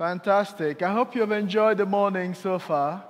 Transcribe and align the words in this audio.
Fantastic. 0.00 0.80
I 0.80 0.90
hope 0.94 1.14
you've 1.14 1.30
enjoyed 1.30 1.76
the 1.76 1.84
morning 1.84 2.32
so 2.32 2.58
far. 2.58 3.04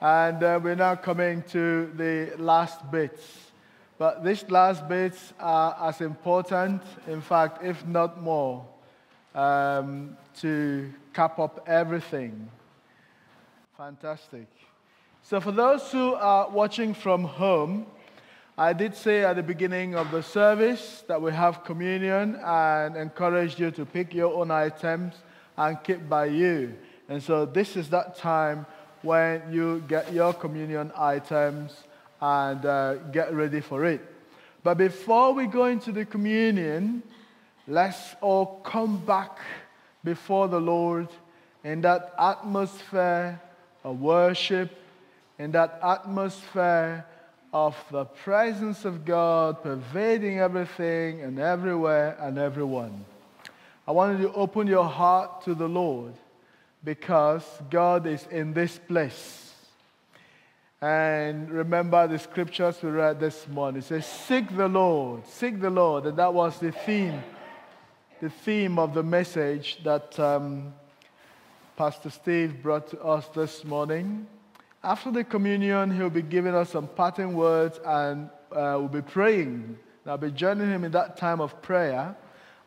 And 0.00 0.42
uh, 0.42 0.58
we're 0.60 0.74
now 0.74 0.96
coming 0.96 1.44
to 1.50 1.92
the 1.94 2.32
last 2.38 2.90
bits. 2.90 3.22
But 3.98 4.24
these 4.24 4.42
last 4.50 4.88
bits 4.88 5.32
are 5.38 5.76
as 5.80 6.00
important, 6.00 6.82
in 7.06 7.20
fact, 7.20 7.62
if 7.62 7.86
not 7.86 8.20
more, 8.20 8.66
um, 9.32 10.16
to 10.40 10.92
cap 11.14 11.38
up 11.38 11.64
everything. 11.68 12.50
Fantastic. 13.76 14.48
So, 15.22 15.38
for 15.40 15.52
those 15.52 15.88
who 15.92 16.14
are 16.14 16.50
watching 16.50 16.94
from 16.94 17.22
home, 17.22 17.86
I 18.58 18.72
did 18.72 18.96
say 18.96 19.22
at 19.22 19.36
the 19.36 19.44
beginning 19.44 19.94
of 19.94 20.10
the 20.10 20.24
service 20.24 21.04
that 21.06 21.22
we 21.22 21.30
have 21.30 21.62
communion 21.62 22.40
and 22.44 22.96
encouraged 22.96 23.60
you 23.60 23.70
to 23.70 23.86
pick 23.86 24.12
your 24.12 24.34
own 24.34 24.50
items 24.50 25.14
and 25.56 25.82
keep 25.82 26.08
by 26.08 26.26
you. 26.26 26.74
And 27.08 27.22
so 27.22 27.44
this 27.44 27.76
is 27.76 27.90
that 27.90 28.16
time 28.16 28.66
when 29.02 29.52
you 29.52 29.82
get 29.88 30.12
your 30.12 30.32
communion 30.32 30.92
items 30.96 31.72
and 32.20 32.64
uh, 32.64 32.94
get 33.10 33.32
ready 33.32 33.60
for 33.60 33.84
it. 33.84 34.00
But 34.62 34.78
before 34.78 35.32
we 35.32 35.46
go 35.46 35.64
into 35.64 35.90
the 35.90 36.04
communion, 36.04 37.02
let's 37.66 38.14
all 38.20 38.60
come 38.64 39.04
back 39.04 39.38
before 40.04 40.48
the 40.48 40.60
Lord 40.60 41.08
in 41.64 41.80
that 41.82 42.14
atmosphere 42.18 43.40
of 43.84 44.00
worship, 44.00 44.70
in 45.38 45.50
that 45.52 45.80
atmosphere 45.82 47.04
of 47.52 47.76
the 47.90 48.04
presence 48.04 48.84
of 48.84 49.04
God 49.04 49.62
pervading 49.62 50.38
everything 50.38 51.22
and 51.22 51.38
everywhere 51.38 52.16
and 52.20 52.38
everyone. 52.38 53.04
I 53.86 53.90
want 53.90 54.20
you 54.20 54.28
to 54.28 54.34
open 54.34 54.68
your 54.68 54.84
heart 54.84 55.42
to 55.42 55.54
the 55.54 55.68
Lord 55.68 56.14
because 56.84 57.44
God 57.68 58.06
is 58.06 58.26
in 58.30 58.52
this 58.52 58.78
place. 58.78 59.52
And 60.80 61.50
remember 61.50 62.06
the 62.06 62.18
scriptures 62.18 62.80
we 62.82 62.90
read 62.90 63.18
this 63.18 63.46
morning. 63.48 63.80
It 63.80 63.84
says, 63.84 64.06
Seek 64.06 64.56
the 64.56 64.68
Lord, 64.68 65.26
seek 65.26 65.60
the 65.60 65.70
Lord. 65.70 66.06
And 66.06 66.16
that 66.16 66.32
was 66.32 66.58
the 66.58 66.70
theme, 66.70 67.22
the 68.20 68.30
theme 68.30 68.78
of 68.78 68.94
the 68.94 69.02
message 69.02 69.82
that 69.82 70.18
um, 70.20 70.72
Pastor 71.76 72.10
Steve 72.10 72.62
brought 72.62 72.88
to 72.90 73.00
us 73.02 73.26
this 73.28 73.64
morning. 73.64 74.26
After 74.84 75.10
the 75.10 75.24
communion, 75.24 75.96
he'll 75.96 76.10
be 76.10 76.22
giving 76.22 76.54
us 76.54 76.70
some 76.70 76.86
parting 76.86 77.34
words 77.34 77.80
and 77.84 78.28
uh, 78.52 78.76
we'll 78.78 78.88
be 78.88 79.02
praying. 79.02 79.78
And 80.04 80.10
I'll 80.10 80.18
be 80.18 80.30
joining 80.30 80.68
him 80.68 80.84
in 80.84 80.92
that 80.92 81.16
time 81.16 81.40
of 81.40 81.60
prayer. 81.62 82.16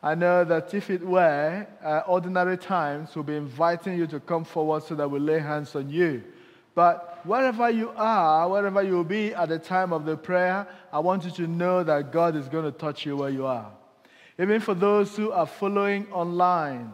I 0.05 0.13
know 0.13 0.43
that 0.43 0.71
if 0.75 0.91
it 0.91 1.03
were 1.03 1.65
uh, 1.83 2.01
ordinary 2.05 2.59
times, 2.59 3.15
we'll 3.15 3.23
be 3.23 3.35
inviting 3.35 3.97
you 3.97 4.05
to 4.05 4.19
come 4.19 4.45
forward 4.45 4.83
so 4.83 4.93
that 4.93 5.09
we 5.09 5.17
lay 5.17 5.39
hands 5.39 5.75
on 5.75 5.89
you. 5.89 6.23
But 6.75 7.21
wherever 7.25 7.71
you 7.71 7.89
are, 7.95 8.47
wherever 8.47 8.83
you'll 8.83 9.03
be 9.03 9.33
at 9.33 9.49
the 9.49 9.57
time 9.57 9.91
of 9.91 10.05
the 10.05 10.15
prayer, 10.15 10.67
I 10.93 10.99
want 10.99 11.25
you 11.25 11.31
to 11.31 11.47
know 11.47 11.83
that 11.83 12.11
God 12.11 12.35
is 12.35 12.47
going 12.49 12.65
to 12.65 12.71
touch 12.71 13.03
you 13.03 13.17
where 13.17 13.31
you 13.31 13.47
are. 13.47 13.71
Even 14.37 14.59
for 14.59 14.75
those 14.75 15.15
who 15.17 15.31
are 15.31 15.47
following 15.47 16.05
online, 16.11 16.93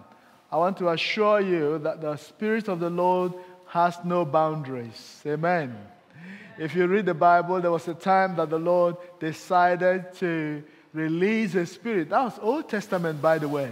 I 0.50 0.56
want 0.56 0.78
to 0.78 0.88
assure 0.88 1.42
you 1.42 1.80
that 1.80 2.00
the 2.00 2.16
Spirit 2.16 2.70
of 2.70 2.80
the 2.80 2.90
Lord 2.90 3.34
has 3.68 3.98
no 4.06 4.24
boundaries. 4.24 5.22
Amen. 5.26 5.76
If 6.58 6.76
you 6.76 6.88
read 6.88 7.08
the 7.08 7.14
Bible, 7.14 7.60
there 7.60 7.72
was 7.72 7.90
a 7.90 7.94
time 7.94 8.38
that 8.38 8.50
the 8.50 8.60
Lord 8.60 8.96
decided 9.20 10.14
to 10.20 10.64
release 10.94 11.54
his 11.54 11.72
spirit. 11.72 12.10
That 12.10 12.24
was 12.24 12.40
Old 12.40 12.70
Testament, 12.70 13.22
by 13.22 13.38
the 13.38 13.48
way. 13.48 13.72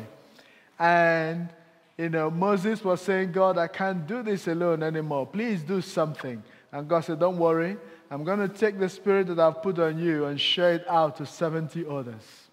And, 0.77 1.49
you 1.97 2.09
know, 2.09 2.29
Moses 2.29 2.83
was 2.83 3.01
saying, 3.01 3.31
God, 3.31 3.57
I 3.57 3.67
can't 3.67 4.07
do 4.07 4.23
this 4.23 4.47
alone 4.47 4.83
anymore. 4.83 5.27
Please 5.27 5.61
do 5.61 5.81
something. 5.81 6.41
And 6.71 6.87
God 6.87 7.01
said, 7.01 7.19
Don't 7.19 7.37
worry. 7.37 7.77
I'm 8.11 8.23
going 8.23 8.39
to 8.39 8.47
take 8.47 8.79
the 8.79 8.89
spirit 8.89 9.27
that 9.27 9.39
I've 9.39 9.61
put 9.61 9.77
on 9.77 9.99
you 9.99 10.25
and 10.25 10.39
share 10.39 10.73
it 10.73 10.85
out 10.87 11.17
to 11.17 11.25
70 11.25 11.85
others. 11.87 12.47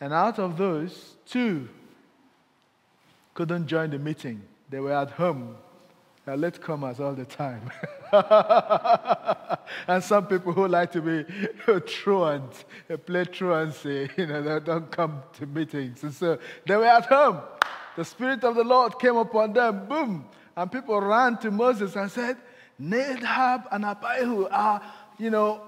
And 0.00 0.12
out 0.12 0.38
of 0.38 0.58
those, 0.58 1.14
two 1.26 1.68
couldn't 3.34 3.66
join 3.68 3.90
the 3.90 3.98
meeting. 3.98 4.42
They 4.70 4.80
were 4.80 4.92
at 4.92 5.10
home. 5.10 5.56
They're 6.24 6.36
latecomers 6.38 7.00
all 7.00 7.12
the 7.12 7.26
time. 7.26 7.70
and 9.88 10.02
some 10.02 10.26
people 10.26 10.52
who 10.52 10.66
like 10.68 10.90
to 10.92 11.02
be 11.02 11.24
truant, 11.86 12.64
eh, 12.88 12.96
play 12.96 13.24
truancy, 13.26 14.08
you 14.16 14.26
know, 14.26 14.40
they 14.42 14.64
don't 14.64 14.90
come 14.90 15.22
to 15.34 15.46
meetings. 15.46 16.02
And 16.02 16.14
so 16.14 16.38
they 16.66 16.76
were 16.76 16.86
at 16.86 17.06
home. 17.06 17.40
The 17.96 18.04
Spirit 18.04 18.42
of 18.42 18.54
the 18.54 18.64
Lord 18.64 18.98
came 18.98 19.16
upon 19.16 19.52
them, 19.52 19.86
boom. 19.86 20.24
And 20.56 20.72
people 20.72 20.98
ran 21.00 21.36
to 21.38 21.50
Moses 21.50 21.94
and 21.94 22.10
said, 22.10 22.38
Nadab 22.78 23.68
and 23.70 23.84
Abihu 23.84 24.48
are, 24.48 24.80
you 25.18 25.30
know, 25.30 25.60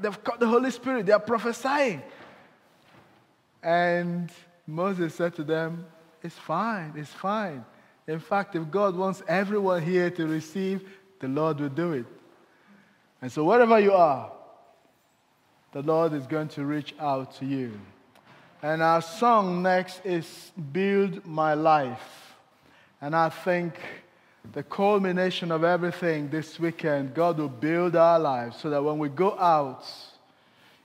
they've 0.00 0.24
got 0.24 0.40
the 0.40 0.48
Holy 0.48 0.70
Spirit, 0.70 1.06
they 1.06 1.12
are 1.12 1.20
prophesying. 1.20 2.02
And 3.62 4.30
Moses 4.66 5.14
said 5.14 5.34
to 5.36 5.44
them, 5.44 5.86
It's 6.22 6.36
fine, 6.36 6.92
it's 6.96 7.12
fine. 7.12 7.64
In 8.06 8.20
fact, 8.20 8.54
if 8.54 8.70
God 8.70 8.96
wants 8.96 9.22
everyone 9.26 9.82
here 9.82 10.10
to 10.10 10.26
receive, 10.26 10.88
the 11.18 11.28
Lord 11.28 11.58
will 11.60 11.68
do 11.68 11.92
it. 11.92 12.06
And 13.20 13.32
so, 13.32 13.44
wherever 13.44 13.80
you 13.80 13.92
are, 13.92 14.30
the 15.72 15.82
Lord 15.82 16.12
is 16.12 16.26
going 16.26 16.48
to 16.48 16.64
reach 16.64 16.94
out 17.00 17.34
to 17.36 17.46
you. 17.46 17.78
And 18.62 18.82
our 18.82 19.02
song 19.02 19.62
next 19.62 20.04
is 20.04 20.52
Build 20.72 21.26
My 21.26 21.54
Life. 21.54 22.34
And 23.00 23.14
I 23.14 23.28
think 23.28 23.74
the 24.52 24.62
culmination 24.62 25.50
of 25.50 25.64
everything 25.64 26.30
this 26.30 26.58
weekend, 26.60 27.14
God 27.14 27.38
will 27.38 27.48
build 27.48 27.96
our 27.96 28.18
lives 28.18 28.58
so 28.60 28.70
that 28.70 28.82
when 28.82 28.98
we 28.98 29.08
go 29.08 29.36
out, 29.38 29.84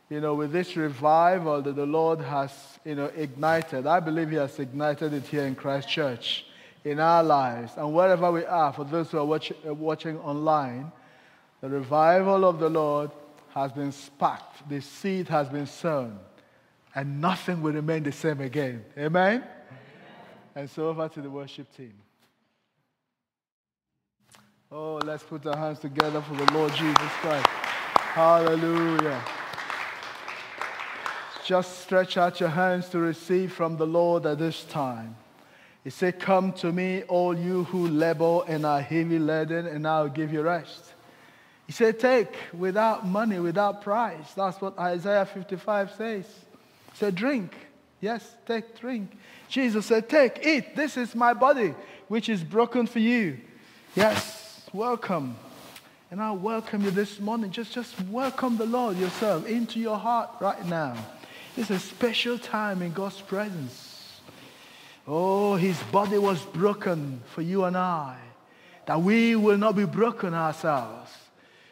you 0.10 0.20
know, 0.20 0.34
with 0.34 0.52
this 0.52 0.76
revival 0.76 1.62
that 1.62 1.76
the 1.76 1.86
Lord 1.86 2.20
has, 2.20 2.52
you 2.84 2.96
know, 2.96 3.12
ignited, 3.16 3.86
I 3.86 4.00
believe 4.00 4.32
He 4.32 4.38
has 4.38 4.60
ignited 4.60 5.14
it 5.14 5.28
here 5.28 5.46
in 5.46 5.56
Christ 5.56 5.88
Church 5.88 6.46
in 6.84 7.00
our 7.00 7.24
lives 7.24 7.74
and 7.78 7.94
wherever 7.94 8.32
we 8.32 8.46
are, 8.46 8.74
for 8.74 8.84
those 8.84 9.12
who 9.12 9.20
are 9.20 9.26
watch, 9.26 9.52
uh, 9.68 9.74
watching 9.74 10.18
online, 10.20 10.92
the 11.62 11.70
revival 11.70 12.44
of 12.46 12.60
the 12.60 12.70
Lord 12.70 13.12
has 13.54 13.72
been 13.72 13.92
sparked, 13.92 14.68
the 14.70 14.82
seed 14.82 15.28
has 15.28 15.50
been 15.50 15.68
sown, 15.68 16.20
and 16.96 17.22
nothing 17.22 17.62
will 17.62 17.74
remain 17.74 18.04
the 18.04 18.12
same 18.12 18.42
again. 18.42 18.84
Amen? 18.98 19.38
Amen. 19.38 19.44
And 20.56 20.70
so 20.70 20.90
over 20.90 21.08
to 21.10 21.22
the 21.22 21.30
worship 21.30 21.76
team. 21.76 21.94
Oh, 24.72 25.00
let's 25.04 25.24
put 25.24 25.46
our 25.46 25.58
hands 25.58 25.80
together 25.80 26.22
for 26.22 26.34
the 26.34 26.54
Lord 26.54 26.74
Jesus 26.74 27.12
Christ. 27.20 27.46
Hallelujah. 27.46 29.22
Just 31.46 31.82
stretch 31.82 32.18
out 32.18 32.40
your 32.40 32.50
hands 32.50 32.88
to 32.90 33.00
receive 33.00 33.52
from 33.52 33.76
the 33.76 33.86
Lord 33.86 34.26
at 34.26 34.40
this 34.40 34.64
time. 34.64 35.18
He 35.84 35.90
said, 35.90 36.20
Come 36.20 36.54
to 36.54 36.72
me, 36.72 37.04
all 37.04 37.38
you 37.38 37.64
who 37.66 37.88
labor 37.88 38.42
and 38.48 38.66
are 38.66 38.82
heavy 38.82 39.20
laden, 39.20 39.66
and 39.66 39.88
I'll 39.88 40.10
give 40.10 40.32
you 40.32 40.42
rest. 40.42 40.94
He 41.66 41.72
said, 41.72 42.00
Take 42.00 42.36
without 42.54 43.08
money, 43.08 43.40
without 43.40 43.82
price. 43.82 44.34
That's 44.36 44.62
what 44.62 44.78
Isaiah 44.78 45.26
55 45.26 45.92
says. 45.92 46.26
He 46.92 46.98
said, 46.98 47.16
Drink. 47.16 47.56
Yes, 48.00 48.36
take, 48.48 48.80
drink. 48.80 49.12
Jesus 49.48 49.86
said, 49.86 50.10
Take, 50.10 50.46
eat. 50.46 50.76
This 50.76 50.98
is 50.98 51.14
my 51.16 51.34
body, 51.34 51.76
which 52.08 52.30
is 52.30 52.44
broken 52.44 52.88
for 52.88 53.00
you. 53.00 53.40
Yes, 53.96 54.68
welcome. 54.74 55.36
And 56.10 56.22
I 56.22 56.32
welcome 56.32 56.84
you 56.84 56.92
this 56.92 57.20
morning. 57.20 57.52
Just, 57.52 57.74
just 57.74 58.00
welcome 58.08 58.58
the 58.58 58.66
Lord 58.66 58.98
yourself 58.98 59.48
into 59.48 59.80
your 59.80 59.98
heart 59.98 60.30
right 60.40 60.66
now. 60.66 60.96
It's 61.56 61.70
a 61.70 61.80
special 61.80 62.38
time 62.38 62.82
in 62.82 62.92
God's 62.92 63.22
presence. 63.22 63.91
Oh, 65.14 65.56
his 65.56 65.78
body 65.92 66.18
was 66.18 66.42
broken 66.42 67.22
for 67.36 67.42
you 67.42 67.66
and 67.66 67.76
I, 67.76 68.16
that 68.86 69.02
we 69.02 69.36
will 69.36 69.58
not 69.58 69.76
be 69.76 69.84
broken 69.84 70.34
ourselves. 70.34 71.12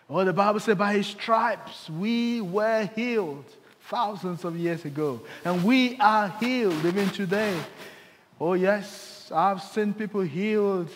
Oh, 0.09 0.25
the 0.25 0.33
Bible 0.33 0.59
said, 0.59 0.77
by 0.77 0.91
his 0.91 1.07
stripes 1.07 1.89
we 1.89 2.41
were 2.41 2.89
healed 2.97 3.45
thousands 3.83 4.43
of 4.43 4.57
years 4.57 4.83
ago. 4.83 5.21
And 5.45 5.63
we 5.63 5.97
are 6.01 6.27
healed 6.41 6.83
even 6.83 7.07
today. 7.11 7.57
Oh, 8.41 8.55
yes, 8.55 9.31
I've 9.33 9.63
seen 9.63 9.93
people 9.93 10.19
healed. 10.19 10.89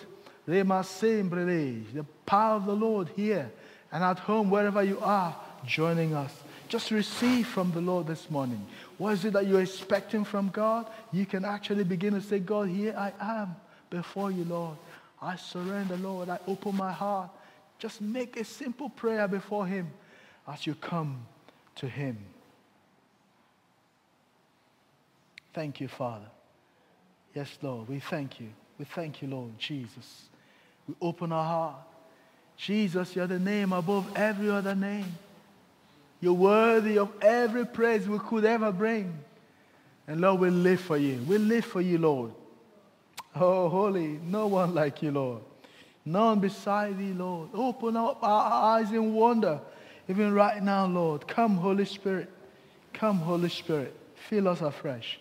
They 0.46 0.64
must 0.64 1.00
Braille. 1.00 1.86
the 1.94 2.06
power 2.26 2.58
of 2.58 2.66
the 2.66 2.76
Lord 2.76 3.08
here 3.16 3.50
and 3.90 4.04
at 4.04 4.20
home, 4.20 4.50
wherever 4.50 4.84
you 4.84 5.00
are, 5.00 5.34
joining 5.66 6.14
us. 6.14 6.34
Just 6.68 6.92
receive 6.92 7.48
from 7.48 7.72
the 7.72 7.80
Lord 7.80 8.08
this 8.08 8.30
morning. 8.30 8.66
What 8.98 9.14
is 9.14 9.26
it 9.26 9.34
that 9.34 9.48
you're 9.48 9.62
expecting 9.62 10.24
from 10.24 10.50
God? 10.50 10.88
You 11.12 11.26
can 11.26 11.46
actually 11.46 11.84
begin 11.84 12.14
to 12.14 12.22
say, 12.22 12.40
God, 12.40 12.70
here 12.70 12.96
I 12.98 13.12
am 13.20 13.56
before 13.90 14.32
you, 14.32 14.46
Lord. 14.46 14.78
I 15.22 15.36
surrender, 15.36 15.98
Lord. 15.98 16.30
I 16.30 16.40
open 16.48 16.76
my 16.76 16.92
heart. 16.92 17.30
Just 17.80 18.02
make 18.02 18.38
a 18.38 18.44
simple 18.44 18.90
prayer 18.90 19.28
before 19.28 19.66
Him 19.66 19.90
as 20.48 20.68
you 20.68 20.76
come 20.76 21.26
to 21.76 21.88
Him. 21.88 22.18
Thank 25.54 25.80
you, 25.80 25.88
Father. 25.88 26.26
Yes, 27.36 27.58
Lord, 27.62 27.90
we 27.90 28.00
thank 28.00 28.40
you. 28.40 28.50
We 28.78 28.86
thank 28.86 29.22
you, 29.22 29.28
Lord 29.28 29.58
Jesus. 29.58 30.30
We 30.88 30.96
open 31.02 31.32
our 31.32 31.44
heart. 31.44 31.76
Jesus, 32.58 33.16
you're 33.16 33.28
the 33.28 33.40
name 33.40 33.74
above 33.74 34.06
every 34.16 34.50
other 34.50 34.76
name. 34.76 35.18
You're 36.24 36.32
worthy 36.32 36.98
of 36.98 37.12
every 37.22 37.66
praise 37.66 38.08
we 38.08 38.18
could 38.18 38.46
ever 38.46 38.72
bring. 38.72 39.14
And 40.08 40.22
Lord, 40.22 40.40
we 40.40 40.50
live 40.52 40.80
for 40.80 40.96
you. 40.96 41.22
We 41.28 41.38
live 41.38 41.66
for 41.66 41.82
you, 41.82 41.98
Lord. 41.98 42.32
Oh, 43.36 43.68
holy, 43.68 44.22
no 44.24 44.48
one 44.48 44.74
like 44.74 45.02
you, 45.02 45.12
Lord. 45.12 45.42
None 46.06 46.40
beside 46.40 46.98
thee, 46.98 47.12
Lord. 47.12 47.50
Open 47.54 47.98
up 47.98 48.24
our 48.24 48.78
eyes 48.78 48.94
in 48.94 49.14
wonder, 49.14 49.60
even 50.08 50.34
right 50.34 50.64
now, 50.64 50.86
Lord. 50.86 51.28
Come, 51.28 51.58
Holy 51.58 51.84
Spirit. 51.84 52.30
Come, 52.94 53.18
Holy 53.18 53.50
Spirit. 53.50 53.94
Fill 54.30 54.48
us 54.48 54.62
afresh. 54.62 55.20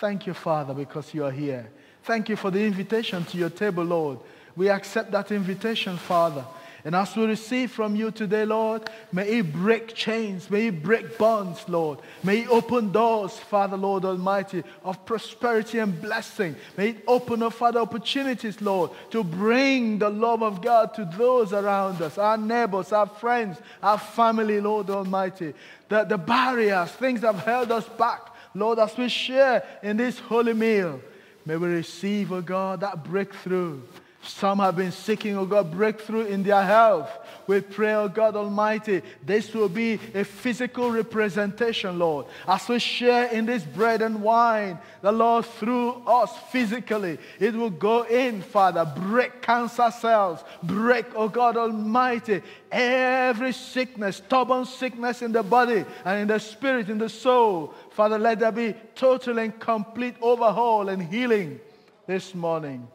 Thank 0.00 0.26
you, 0.26 0.34
Father, 0.34 0.74
because 0.74 1.14
you 1.14 1.24
are 1.24 1.30
here. 1.30 1.70
Thank 2.02 2.28
you 2.28 2.34
for 2.34 2.50
the 2.50 2.66
invitation 2.66 3.24
to 3.26 3.38
your 3.38 3.50
table, 3.50 3.84
Lord. 3.84 4.18
We 4.56 4.68
accept 4.68 5.12
that 5.12 5.30
invitation, 5.30 5.96
Father. 5.96 6.44
And 6.84 6.94
as 6.94 7.14
we 7.14 7.26
receive 7.26 7.70
from 7.70 7.94
you 7.94 8.10
today, 8.10 8.44
Lord, 8.44 8.88
may 9.12 9.34
He 9.34 9.40
break 9.42 9.94
chains, 9.94 10.50
may 10.50 10.62
He 10.62 10.70
break 10.70 11.18
bonds, 11.18 11.68
Lord. 11.68 11.98
May 12.22 12.38
He 12.42 12.46
open 12.48 12.90
doors, 12.90 13.38
Father, 13.38 13.76
Lord 13.76 14.04
Almighty, 14.04 14.62
of 14.82 15.04
prosperity 15.04 15.78
and 15.78 16.00
blessing. 16.00 16.56
May 16.76 16.92
He 16.92 16.98
open 17.06 17.42
up, 17.42 17.52
Father, 17.52 17.80
opportunities, 17.80 18.62
Lord, 18.62 18.90
to 19.10 19.22
bring 19.22 19.98
the 19.98 20.08
love 20.08 20.42
of 20.42 20.62
God 20.62 20.94
to 20.94 21.04
those 21.04 21.52
around 21.52 22.00
us, 22.00 22.16
our 22.16 22.38
neighbors, 22.38 22.92
our 22.92 23.06
friends, 23.06 23.58
our 23.82 23.98
family, 23.98 24.60
Lord 24.60 24.88
Almighty. 24.88 25.52
The, 25.88 26.04
the 26.04 26.18
barriers, 26.18 26.90
things 26.92 27.20
that 27.20 27.34
have 27.34 27.44
held 27.44 27.72
us 27.72 27.88
back, 27.88 28.20
Lord, 28.54 28.78
as 28.78 28.96
we 28.96 29.08
share 29.08 29.64
in 29.82 29.96
this 29.96 30.18
holy 30.18 30.54
meal, 30.54 31.00
may 31.44 31.56
we 31.56 31.68
receive, 31.68 32.32
oh 32.32 32.40
God, 32.40 32.80
that 32.80 33.04
breakthrough. 33.04 33.80
Some 34.22 34.58
have 34.58 34.76
been 34.76 34.92
seeking, 34.92 35.36
oh 35.36 35.46
God, 35.46 35.70
breakthrough 35.70 36.26
in 36.26 36.42
their 36.42 36.62
health. 36.62 37.10
We 37.46 37.62
pray, 37.62 37.94
oh 37.94 38.08
God 38.08 38.36
Almighty, 38.36 39.00
this 39.24 39.54
will 39.54 39.70
be 39.70 39.94
a 40.14 40.24
physical 40.24 40.90
representation, 40.90 41.98
Lord. 41.98 42.26
As 42.46 42.68
we 42.68 42.78
share 42.78 43.26
in 43.26 43.46
this 43.46 43.64
bread 43.64 44.02
and 44.02 44.22
wine, 44.22 44.78
the 45.00 45.10
Lord, 45.10 45.46
through 45.46 46.02
us 46.06 46.30
physically, 46.50 47.18
it 47.38 47.54
will 47.54 47.70
go 47.70 48.02
in, 48.02 48.42
Father, 48.42 48.84
break 48.84 49.40
cancer 49.40 49.90
cells, 49.90 50.44
break, 50.62 51.06
oh 51.16 51.28
God 51.28 51.56
Almighty, 51.56 52.42
every 52.70 53.52
sickness, 53.52 54.18
stubborn 54.18 54.66
sickness 54.66 55.22
in 55.22 55.32
the 55.32 55.42
body 55.42 55.84
and 56.04 56.20
in 56.20 56.28
the 56.28 56.38
spirit, 56.38 56.90
in 56.90 56.98
the 56.98 57.08
soul. 57.08 57.72
Father, 57.92 58.18
let 58.18 58.38
there 58.38 58.52
be 58.52 58.74
total 58.94 59.38
and 59.38 59.58
complete 59.58 60.14
overhaul 60.20 60.90
and 60.90 61.02
healing 61.02 61.58
this 62.06 62.34
morning. 62.34 62.86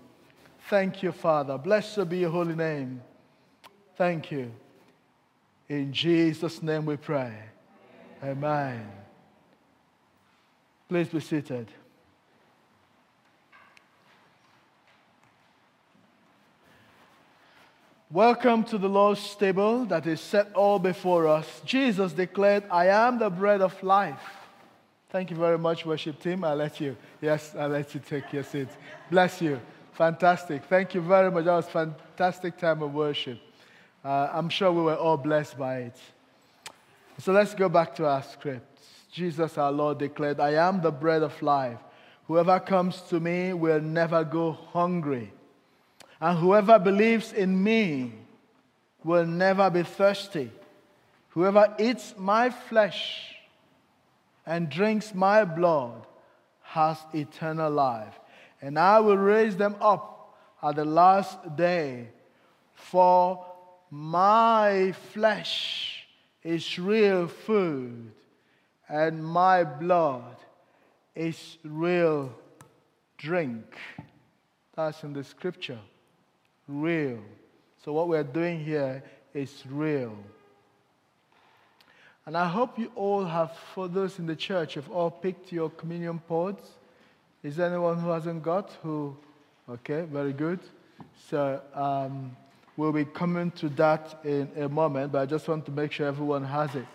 Thank 0.70 1.04
you, 1.04 1.12
Father. 1.12 1.58
Blessed 1.58 2.10
be 2.10 2.20
your 2.20 2.32
holy 2.32 2.56
name. 2.56 3.02
Thank 3.98 4.32
you. 4.32 4.52
In 5.70 5.94
Jesus' 5.94 6.64
name 6.64 6.86
we 6.86 6.98
pray. 6.98 7.34
Amen. 8.24 8.32
Amen. 8.32 8.92
Please 10.90 11.10
be 11.10 11.20
seated. 11.20 11.68
Welcome 18.12 18.64
to 18.66 18.78
the 18.78 18.88
Lord's 18.88 19.36
table 19.36 19.86
that 19.86 20.08
is 20.08 20.22
set 20.22 20.54
all 20.54 20.80
before 20.80 21.28
us. 21.28 21.62
Jesus 21.66 22.14
declared, 22.14 22.64
I 22.72 22.88
am 22.88 23.20
the 23.20 23.30
bread 23.30 23.62
of 23.62 23.82
life. 23.84 24.22
Thank 25.10 25.32
you 25.32 25.38
very 25.38 25.58
much, 25.58 25.86
worship 25.86 26.20
team. 26.20 26.44
I'll 26.44 26.56
let 26.56 26.80
you, 26.80 26.96
yes, 27.22 27.56
I'll 27.58 27.70
let 27.70 27.94
you 27.94 28.00
take 28.00 28.32
your 28.34 28.44
seat. 28.44 28.70
Bless 29.10 29.42
you. 29.42 29.60
Fantastic. 29.96 30.66
Thank 30.66 30.94
you 30.94 31.00
very 31.00 31.32
much. 31.32 31.46
That 31.46 31.56
was 31.56 31.68
fantastic 31.68 32.58
time 32.58 32.82
of 32.82 32.94
worship. 32.94 33.40
Uh, 34.04 34.30
I'm 34.34 34.50
sure 34.50 34.70
we 34.70 34.82
were 34.82 34.98
all 34.98 35.16
blessed 35.16 35.58
by 35.58 35.78
it. 35.78 35.98
So 37.20 37.32
let's 37.32 37.54
go 37.54 37.70
back 37.70 37.96
to 37.96 38.06
our 38.06 38.22
script. 38.22 38.82
Jesus, 39.10 39.58
our 39.58 39.72
Lord, 39.72 40.00
declared, 40.00 40.42
I 40.42 40.56
am 40.56 40.82
the 40.82 40.92
bread 40.92 41.24
of 41.24 41.42
life. 41.42 41.78
Whoever 42.28 42.60
comes 42.60 43.02
to 43.04 43.22
me 43.22 43.54
will 43.54 43.80
never 43.80 44.26
go 44.26 44.52
hungry. 44.52 45.32
And 46.20 46.40
whoever 46.40 46.78
believes 46.78 47.32
in 47.32 47.64
me 47.64 48.12
will 49.02 49.26
never 49.26 49.70
be 49.70 49.84
thirsty. 49.84 50.52
Whoever 51.30 51.74
eats 51.80 52.16
my 52.18 52.50
flesh 52.50 53.34
and 54.46 54.70
drinks 54.70 55.16
my 55.16 55.46
blood 55.46 56.06
has 56.64 56.98
eternal 57.14 57.72
life 57.72 58.20
and 58.66 58.80
I 58.80 59.00
will 59.00 59.18
raise 59.18 59.56
them 59.56 59.76
up 59.80 60.36
at 60.64 60.76
the 60.76 60.86
last 60.86 61.56
day. 61.56 62.08
For 62.74 63.46
my 63.92 64.92
flesh 65.14 66.08
is 66.44 66.80
real 66.80 67.28
food, 67.28 68.12
and 68.90 69.24
my 69.24 69.64
blood 69.64 70.38
is 71.14 71.58
real 71.64 72.34
drink. 73.20 73.78
That's 74.76 75.04
in 75.04 75.14
the 75.14 75.24
scripture. 75.24 75.80
Real. 76.68 77.20
So, 77.84 77.94
what 77.94 78.08
we're 78.08 78.24
doing 78.24 78.66
here 78.66 79.04
is 79.32 79.62
real. 79.70 80.18
And 82.26 82.36
I 82.36 82.48
hope 82.48 82.80
you 82.80 82.92
all 82.96 83.26
have, 83.26 83.56
for 83.76 83.88
those 83.88 84.18
in 84.18 84.26
the 84.26 84.36
church, 84.36 84.74
have 84.74 84.90
all 84.90 85.12
picked 85.12 85.52
your 85.52 85.70
communion 85.70 86.18
pods. 86.18 86.68
Is 87.46 87.58
there 87.58 87.68
anyone 87.68 88.00
who 88.00 88.10
hasn't 88.10 88.42
got? 88.42 88.72
Who? 88.82 89.16
Okay, 89.70 90.02
very 90.02 90.34
good. 90.34 90.60
So 91.30 91.62
um, 91.76 92.36
we'll 92.76 92.92
be 92.92 93.06
coming 93.06 93.52
to 93.52 93.70
that 93.70 94.20
in 94.24 94.50
a 94.58 94.68
moment, 94.68 95.12
but 95.12 95.22
I 95.22 95.26
just 95.28 95.48
want 95.48 95.64
to 95.68 95.72
make 95.72 95.92
sure 95.92 96.08
everyone 96.08 96.44
has 96.44 96.74
it. 96.74 96.88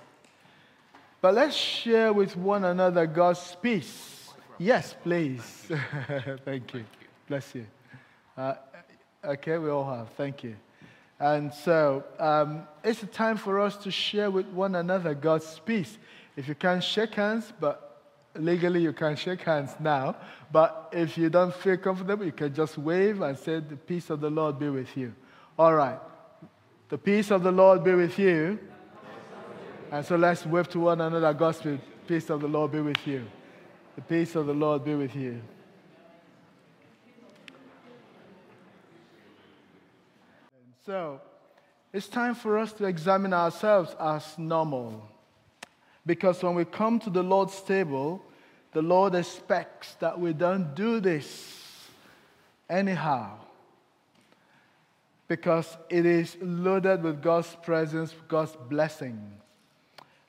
But 1.20 1.35
let's 1.35 1.55
share 1.55 2.12
with 2.12 2.37
one 2.37 2.64
another 2.64 3.06
God's 3.06 3.56
peace. 3.62 4.31
Yes, 4.58 4.92
please. 5.04 5.40
Thank 6.45 6.75
you. 6.75 6.85
Bless 7.28 7.54
you. 7.54 7.64
Uh, 8.37 8.54
okay, 9.25 9.57
we 9.57 9.71
all 9.71 9.88
have. 9.88 10.09
Thank 10.14 10.42
you. 10.42 10.57
And 11.21 11.54
so 11.54 12.02
um, 12.19 12.66
it's 12.83 13.04
a 13.04 13.07
time 13.07 13.37
for 13.37 13.61
us 13.61 13.76
to 13.85 13.92
share 13.92 14.33
with 14.33 14.47
one 14.47 14.75
another 14.75 15.14
God's 15.14 15.61
peace. 15.64 15.97
If 16.37 16.49
you 16.49 16.57
can 16.57 16.80
shake 16.80 17.14
hands, 17.14 17.52
but 17.61 17.89
legally 18.34 18.82
you 18.82 18.92
can 18.92 19.16
shake 19.16 19.42
hands 19.42 19.72
now, 19.80 20.16
but 20.52 20.88
if 20.92 21.18
you 21.18 21.30
don't 21.30 21.54
feel 21.54 21.76
comfortable, 21.76 22.25
you 22.25 22.32
can 22.32 22.54
just 22.54 22.78
wave 22.78 23.20
and 23.22 23.38
say, 23.38 23.60
The 23.60 23.76
peace 23.76 24.10
of 24.10 24.20
the 24.20 24.30
Lord 24.30 24.58
be 24.58 24.68
with 24.68 24.96
you. 24.96 25.14
All 25.58 25.75
right. 25.75 25.99
The 26.88 26.99
peace 26.99 27.30
of 27.30 27.42
the 27.42 27.52
Lord 27.52 27.84
be 27.84 27.94
with 27.94 28.18
you. 28.18 28.58
And 29.92 30.04
so 30.04 30.16
let's 30.16 30.46
wave 30.46 30.68
to 30.70 30.80
one 30.80 31.00
another 31.00 31.32
gospel. 31.34 31.78
Peace 32.06 32.30
of 32.30 32.40
the 32.40 32.49
Lord 32.49 32.72
be 32.72 32.80
with 32.80 33.06
you. 33.06 33.26
The 33.96 34.02
peace 34.02 34.34
of 34.34 34.46
the 34.46 34.54
Lord 34.54 34.84
be 34.84 34.94
with 34.94 35.14
you. 35.14 35.40
So, 40.87 41.20
it's 41.92 42.08
time 42.08 42.34
for 42.34 42.58
us 42.58 42.72
to 42.75 42.84
examine 42.84 43.32
ourselves 43.32 43.94
as 44.00 44.38
normal. 44.38 45.08
Because 46.11 46.43
when 46.43 46.57
we 46.57 46.64
come 46.64 46.99
to 46.99 47.09
the 47.09 47.23
Lord's 47.23 47.61
table, 47.61 48.21
the 48.73 48.83
Lord 48.83 49.14
expects 49.14 49.95
that 50.00 50.19
we 50.19 50.33
don't 50.33 50.75
do 50.75 50.99
this 50.99 51.87
anyhow. 52.69 53.38
Because 55.29 55.79
it 55.88 56.05
is 56.05 56.37
loaded 56.43 57.05
with 57.05 57.23
God's 57.23 57.57
presence, 57.62 58.12
God's 58.26 58.57
blessing. 58.69 59.23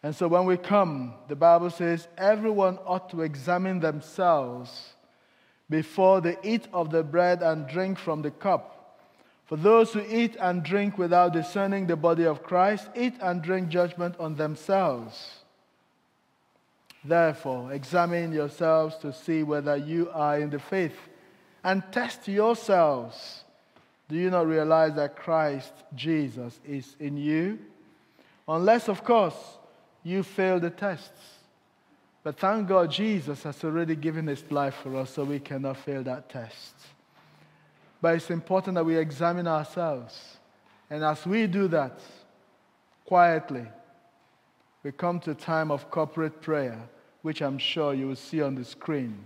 And 0.04 0.16
so 0.16 0.28
when 0.28 0.46
we 0.46 0.56
come, 0.56 1.16
the 1.28 1.36
Bible 1.36 1.72
says 1.72 2.08
everyone 2.16 2.78
ought 2.86 3.10
to 3.10 3.24
examine 3.24 3.80
themselves 3.80 4.94
before 5.68 6.22
they 6.22 6.38
eat 6.44 6.68
of 6.72 6.92
the 6.92 7.02
bread 7.02 7.42
and 7.42 7.68
drink 7.68 7.98
from 7.98 8.22
the 8.22 8.30
cup. 8.30 9.00
For 9.48 9.56
those 9.56 9.94
who 9.94 10.02
eat 10.08 10.38
and 10.40 10.62
drink 10.62 11.00
without 11.00 11.34
discerning 11.34 11.88
the 11.88 11.96
body 11.96 12.26
of 12.26 12.44
Christ 12.44 12.88
eat 12.96 13.16
and 13.20 13.42
drink 13.42 13.70
judgment 13.70 14.14
on 14.20 14.36
themselves. 14.36 15.40
Therefore, 17.03 17.74
examine 17.74 18.31
yourselves 18.31 18.98
to 18.98 19.12
see 19.12 19.43
whether 19.43 19.75
you 19.75 20.10
are 20.13 20.39
in 20.39 20.50
the 20.50 20.60
faith 20.60 20.96
and 21.63 21.84
test 21.91 22.27
yourselves. 22.27 23.43
Do 24.08 24.15
you 24.15 24.29
not 24.29 24.48
realize 24.48 24.96
that 24.96 25.15
Christ 25.15 25.74
Jesus 25.96 26.60
is 26.67 26.96
in 27.00 27.17
you? 27.17 27.60
Unless, 28.48 28.89
of 28.89 29.03
course, 29.03 29.36
you 30.03 30.24
fail 30.24 30.60
the 30.60 30.70
tests. 30.70 31.38
But 32.24 32.38
thank 32.38 32.67
God 32.67 32.91
Jesus 32.91 33.43
has 33.43 33.63
already 33.63 33.96
given 33.96 34.27
his 34.27 34.43
life 34.51 34.75
for 34.84 34.96
us, 34.98 35.12
so 35.12 35.24
we 35.24 35.39
cannot 35.39 35.77
fail 35.77 36.03
that 36.03 36.29
test. 36.29 36.75
But 38.00 38.15
it's 38.15 38.29
important 38.29 38.75
that 38.75 38.86
we 38.86 38.98
examine 38.98 39.48
ourselves. 39.48 40.38
And 40.89 41.03
as 41.03 41.25
we 41.25 41.48
do 41.48 41.67
that 41.70 42.00
quietly, 43.05 43.65
we 44.84 44.92
come 44.92 45.20
to 45.22 45.32
a 45.32 45.36
time 45.36 45.70
of 45.70 45.92
corporate 45.92 46.42
prayer, 46.42 46.78
which 47.22 47.42
I'm 47.42 47.58
sure 47.58 47.94
you 47.94 48.08
will 48.08 48.16
see 48.16 48.42
on 48.42 48.56
the 48.56 48.66
screen. 48.66 49.24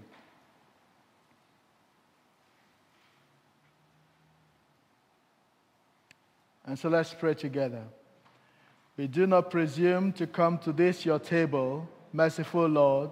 And 6.65 6.77
so 6.77 6.89
let's 6.89 7.13
pray 7.13 7.35
together. 7.35 7.83
We 8.97 9.07
do 9.07 9.27
not 9.27 9.51
presume 9.51 10.13
to 10.13 10.27
come 10.27 10.57
to 10.59 10.73
this 10.73 11.05
your 11.05 11.19
table, 11.19 11.87
merciful 12.11 12.67
Lord, 12.67 13.11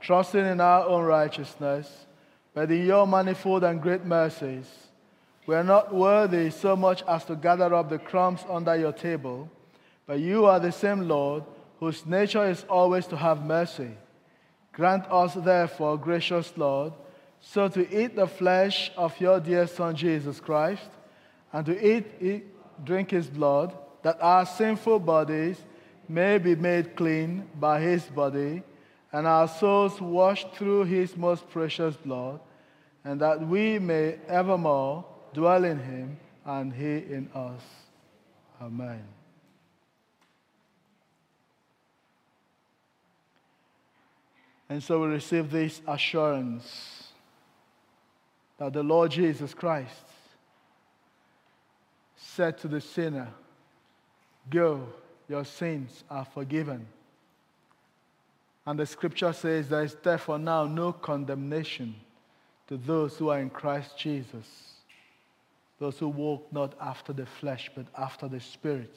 trusting 0.00 0.46
in 0.46 0.60
our 0.60 0.86
own 0.86 1.04
righteousness, 1.04 2.06
but 2.54 2.70
in 2.70 2.86
your 2.86 3.06
manifold 3.06 3.62
and 3.62 3.82
great 3.82 4.04
mercies. 4.04 4.66
We 5.46 5.54
are 5.54 5.64
not 5.64 5.94
worthy 5.94 6.50
so 6.50 6.76
much 6.76 7.02
as 7.06 7.24
to 7.26 7.36
gather 7.36 7.72
up 7.74 7.88
the 7.88 7.98
crumbs 7.98 8.40
under 8.48 8.76
your 8.76 8.92
table, 8.92 9.50
but 10.06 10.20
you 10.20 10.46
are 10.46 10.58
the 10.58 10.72
same 10.72 11.08
Lord 11.08 11.44
whose 11.80 12.04
nature 12.06 12.48
is 12.48 12.64
always 12.68 13.06
to 13.06 13.16
have 13.16 13.44
mercy. 13.44 13.90
Grant 14.72 15.04
us, 15.10 15.34
therefore, 15.34 15.96
gracious 15.96 16.52
Lord, 16.56 16.92
so 17.40 17.68
to 17.68 18.04
eat 18.04 18.16
the 18.16 18.26
flesh 18.26 18.90
of 18.96 19.18
your 19.20 19.40
dear 19.40 19.66
Son 19.66 19.94
Jesus 19.94 20.40
Christ, 20.40 20.88
and 21.52 21.64
to 21.66 21.96
eat, 21.96 22.06
eat 22.20 22.44
drink 22.84 23.10
his 23.10 23.26
blood, 23.26 23.76
that 24.02 24.18
our 24.20 24.46
sinful 24.46 25.00
bodies 25.00 25.58
may 26.08 26.38
be 26.38 26.54
made 26.54 26.96
clean 26.96 27.48
by 27.58 27.80
his 27.80 28.04
body, 28.04 28.62
and 29.12 29.26
our 29.26 29.48
souls 29.48 30.00
washed 30.00 30.54
through 30.54 30.84
his 30.84 31.16
most 31.16 31.48
precious 31.50 31.96
blood, 31.96 32.40
and 33.04 33.20
that 33.20 33.40
we 33.40 33.78
may 33.78 34.18
evermore 34.28 35.04
dwell 35.32 35.64
in 35.64 35.78
him 35.78 36.18
and 36.44 36.72
he 36.72 36.98
in 36.98 37.30
us. 37.34 37.62
Amen. 38.60 39.17
And 44.68 44.82
so 44.82 45.00
we 45.00 45.08
receive 45.08 45.50
this 45.50 45.80
assurance 45.86 47.08
that 48.58 48.72
the 48.72 48.82
Lord 48.82 49.10
Jesus 49.10 49.54
Christ 49.54 50.04
said 52.16 52.58
to 52.58 52.68
the 52.68 52.80
sinner, 52.80 53.28
Go, 54.50 54.86
your 55.28 55.44
sins 55.44 56.04
are 56.10 56.24
forgiven. 56.24 56.86
And 58.66 58.78
the 58.78 58.86
scripture 58.86 59.32
says 59.32 59.68
there 59.68 59.82
is 59.82 59.96
therefore 60.02 60.38
now 60.38 60.66
no 60.66 60.92
condemnation 60.92 61.94
to 62.66 62.76
those 62.76 63.16
who 63.16 63.30
are 63.30 63.40
in 63.40 63.48
Christ 63.48 63.96
Jesus, 63.96 64.74
those 65.78 65.98
who 65.98 66.08
walk 66.08 66.46
not 66.52 66.74
after 66.80 67.12
the 67.12 67.24
flesh, 67.24 67.70
but 67.74 67.86
after 67.96 68.28
the 68.28 68.40
Spirit. 68.40 68.94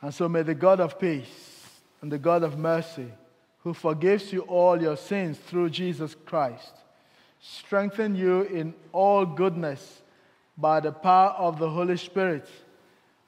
And 0.00 0.14
so 0.14 0.28
may 0.28 0.42
the 0.42 0.54
God 0.54 0.80
of 0.80 1.00
peace 1.00 1.66
and 2.00 2.12
the 2.12 2.18
God 2.18 2.44
of 2.44 2.58
mercy, 2.58 3.10
who 3.64 3.72
forgives 3.72 4.32
you 4.32 4.42
all 4.42 4.80
your 4.80 4.96
sins 4.96 5.38
through 5.38 5.70
Jesus 5.70 6.14
Christ, 6.26 6.72
strengthen 7.40 8.14
you 8.14 8.42
in 8.42 8.74
all 8.92 9.24
goodness 9.24 10.02
by 10.56 10.80
the 10.80 10.92
power 10.92 11.30
of 11.30 11.58
the 11.58 11.68
Holy 11.68 11.96
Spirit 11.96 12.46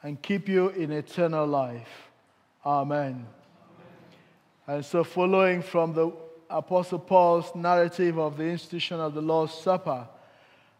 and 0.03 0.21
keep 0.21 0.49
you 0.49 0.69
in 0.69 0.93
eternal 0.93 1.47
life. 1.47 2.11
Amen. 2.65 2.99
Amen. 3.01 3.27
And 4.67 4.85
so, 4.85 5.03
following 5.03 5.63
from 5.63 5.95
the 5.95 6.13
Apostle 6.51 6.99
Paul's 6.99 7.55
narrative 7.55 8.19
of 8.19 8.37
the 8.37 8.45
institution 8.45 9.01
of 9.01 9.15
the 9.15 9.23
Lord's 9.23 9.55
Supper, 9.55 10.07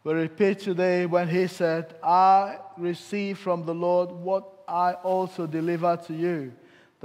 we 0.05 0.13
repeat 0.13 0.61
today 0.61 1.07
when 1.07 1.29
he 1.29 1.47
said, 1.47 1.97
I 2.03 2.59
received 2.77 3.41
from 3.41 3.65
the 3.65 3.75
Lord 3.75 4.13
what 4.13 4.53
I 4.69 4.93
also 4.93 5.47
delivered 5.47 6.05
to 6.05 6.15
you. 6.15 6.53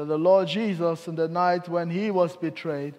That 0.01 0.07
the 0.07 0.17
Lord 0.17 0.47
Jesus, 0.47 1.07
in 1.07 1.13
the 1.13 1.27
night 1.27 1.69
when 1.69 1.91
he 1.91 2.09
was 2.09 2.35
betrayed, 2.35 2.95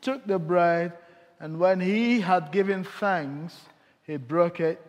took 0.00 0.24
the 0.24 0.38
bread, 0.38 0.92
and 1.40 1.58
when 1.58 1.80
he 1.80 2.20
had 2.20 2.52
given 2.52 2.84
thanks, 2.84 3.58
he 4.04 4.18
broke 4.18 4.60
it 4.60 4.80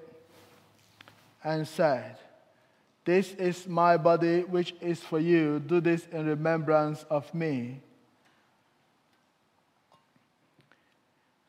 and 1.43 1.67
said, 1.67 2.19
This 3.03 3.33
is 3.33 3.67
my 3.67 3.97
body, 3.97 4.41
which 4.41 4.75
is 4.79 4.99
for 4.99 5.17
you. 5.17 5.59
Do 5.59 5.81
this 5.81 6.05
in 6.11 6.27
remembrance 6.27 7.03
of 7.09 7.33
me. 7.33 7.81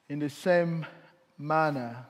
In 0.09 0.19
the 0.19 0.31
same 0.31 0.87
manner, 1.37 2.07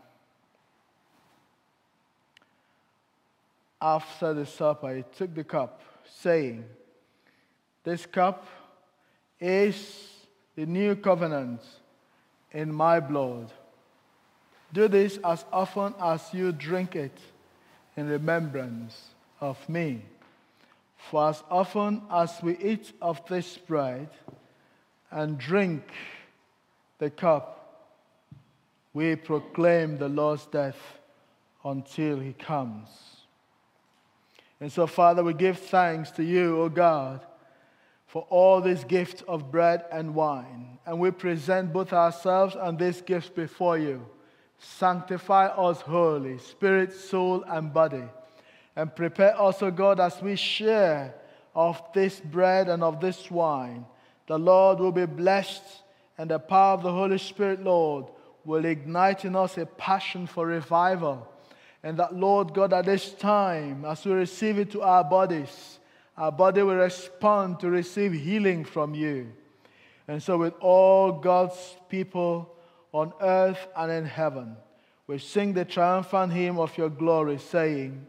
after 3.82 4.32
the 4.32 4.46
supper, 4.46 4.94
he 4.94 5.04
took 5.16 5.34
the 5.34 5.42
cup, 5.42 5.80
saying, 6.08 6.66
This 7.86 8.04
cup 8.04 8.44
is 9.38 10.08
the 10.56 10.66
new 10.66 10.96
covenant 10.96 11.60
in 12.50 12.74
my 12.74 12.98
blood. 12.98 13.52
Do 14.72 14.88
this 14.88 15.20
as 15.24 15.44
often 15.52 15.94
as 16.00 16.34
you 16.34 16.50
drink 16.50 16.96
it 16.96 17.16
in 17.96 18.08
remembrance 18.08 19.10
of 19.40 19.56
me. 19.68 20.02
For 20.96 21.28
as 21.28 21.44
often 21.48 22.02
as 22.10 22.32
we 22.42 22.58
eat 22.58 22.92
of 23.00 23.24
this 23.28 23.56
bread 23.56 24.08
and 25.12 25.38
drink 25.38 25.84
the 26.98 27.08
cup, 27.08 27.94
we 28.94 29.14
proclaim 29.14 29.96
the 29.96 30.08
Lord's 30.08 30.46
death 30.46 30.98
until 31.64 32.18
he 32.18 32.32
comes. 32.32 32.88
And 34.58 34.72
so, 34.72 34.88
Father, 34.88 35.22
we 35.22 35.34
give 35.34 35.60
thanks 35.60 36.10
to 36.12 36.24
you, 36.24 36.60
O 36.60 36.68
God, 36.68 37.24
for 38.06 38.26
all 38.30 38.60
this 38.60 38.84
gift 38.84 39.22
of 39.26 39.50
bread 39.50 39.84
and 39.90 40.14
wine. 40.14 40.78
And 40.86 41.00
we 41.00 41.10
present 41.10 41.72
both 41.72 41.92
ourselves 41.92 42.56
and 42.58 42.78
this 42.78 43.00
gift 43.00 43.34
before 43.34 43.76
you 43.76 44.06
Sanctify 44.58 45.46
us 45.46 45.80
wholly, 45.80 46.38
spirit, 46.38 46.92
soul, 46.92 47.44
and 47.46 47.72
body. 47.72 48.04
And 48.74 48.94
prepare 48.94 49.40
us, 49.40 49.62
O 49.62 49.70
God, 49.70 50.00
as 50.00 50.20
we 50.20 50.36
share 50.36 51.14
of 51.54 51.80
this 51.94 52.20
bread 52.20 52.68
and 52.68 52.82
of 52.82 53.00
this 53.00 53.30
wine. 53.30 53.86
The 54.26 54.38
Lord 54.38 54.78
will 54.78 54.92
be 54.92 55.06
blessed, 55.06 55.62
and 56.18 56.30
the 56.30 56.38
power 56.38 56.74
of 56.74 56.82
the 56.82 56.92
Holy 56.92 57.18
Spirit, 57.18 57.62
Lord, 57.62 58.06
will 58.44 58.64
ignite 58.64 59.24
in 59.24 59.36
us 59.36 59.56
a 59.56 59.66
passion 59.66 60.26
for 60.26 60.46
revival. 60.46 61.26
And 61.82 61.98
that, 61.98 62.14
Lord 62.14 62.52
God, 62.52 62.72
at 62.72 62.86
this 62.86 63.12
time, 63.12 63.84
as 63.84 64.04
we 64.04 64.12
receive 64.12 64.58
it 64.58 64.70
to 64.72 64.82
our 64.82 65.04
bodies, 65.04 65.78
our 66.16 66.32
body 66.32 66.62
will 66.62 66.76
respond 66.76 67.60
to 67.60 67.70
receive 67.70 68.12
healing 68.12 68.64
from 68.64 68.94
you. 68.94 69.32
And 70.08 70.22
so, 70.22 70.38
with 70.38 70.54
all 70.60 71.12
God's 71.12 71.76
people, 71.88 72.56
on 72.96 73.12
earth 73.20 73.68
and 73.76 73.92
in 73.92 74.06
heaven. 74.06 74.56
We 75.06 75.18
sing 75.18 75.52
the 75.52 75.66
triumphant 75.66 76.32
hymn 76.32 76.58
of 76.58 76.76
your 76.78 76.88
glory, 76.88 77.38
saying, 77.38 78.06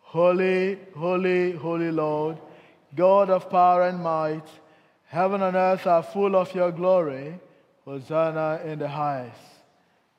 Holy, 0.00 0.78
holy, 0.96 1.52
holy 1.52 1.92
Lord, 1.92 2.38
God 2.94 3.30
of 3.30 3.48
power 3.48 3.86
and 3.86 4.02
might, 4.02 4.46
heaven 5.06 5.42
and 5.42 5.56
earth 5.56 5.86
are 5.86 6.02
full 6.02 6.34
of 6.34 6.52
your 6.54 6.72
glory. 6.72 7.38
Hosanna 7.84 8.62
in 8.64 8.80
the 8.80 8.88
highest. 8.88 9.40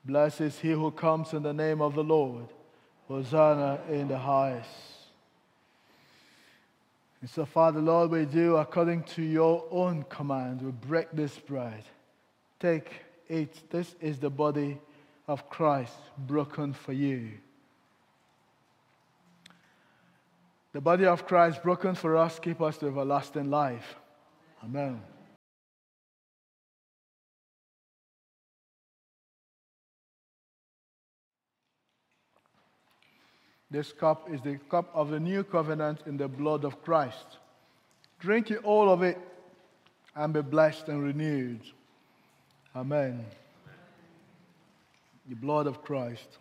Blessed 0.05 0.41
is 0.41 0.59
he 0.59 0.71
who 0.71 0.89
comes 0.91 1.33
in 1.33 1.43
the 1.43 1.53
name 1.53 1.81
of 1.81 1.93
the 1.93 2.03
Lord. 2.03 2.47
Hosanna 3.09 3.79
in 3.89 4.07
the 4.07 4.17
highest. 4.17 4.96
And 7.21 7.29
so, 7.29 7.45
Father, 7.45 7.79
Lord, 7.79 8.11
we 8.11 8.25
do 8.25 8.57
according 8.57 9.03
to 9.03 9.23
your 9.23 9.65
own 9.71 10.03
command. 10.03 10.61
We 10.61 10.71
break 10.71 11.11
this 11.11 11.37
bread. 11.37 11.83
Take 12.59 12.91
it. 13.27 13.69
This 13.69 13.95
is 13.99 14.19
the 14.19 14.29
body 14.29 14.79
of 15.27 15.49
Christ 15.49 15.97
broken 16.17 16.73
for 16.73 16.93
you. 16.93 17.31
The 20.73 20.81
body 20.81 21.05
of 21.05 21.25
Christ 21.25 21.63
broken 21.63 21.95
for 21.95 22.17
us, 22.17 22.37
keep 22.37 22.61
us 22.61 22.77
to 22.77 22.87
everlasting 22.87 23.49
life. 23.49 23.95
Amen. 24.63 25.01
This 33.69 33.91
cup 33.91 34.29
is 34.31 34.41
the 34.41 34.57
cup 34.69 34.89
of 34.93 35.09
the 35.09 35.19
new 35.19 35.43
covenant 35.43 35.99
in 36.05 36.17
the 36.17 36.27
blood 36.27 36.63
of 36.63 36.81
Christ. 36.83 37.37
Drink 38.19 38.49
it, 38.49 38.63
all 38.63 38.89
of 38.89 39.03
it 39.03 39.17
and 40.15 40.33
be 40.33 40.41
blessed 40.41 40.87
and 40.87 41.03
renewed. 41.03 41.61
Amen. 42.75 43.25
The 45.27 45.35
blood 45.35 45.67
of 45.67 45.83
Christ. 45.83 46.39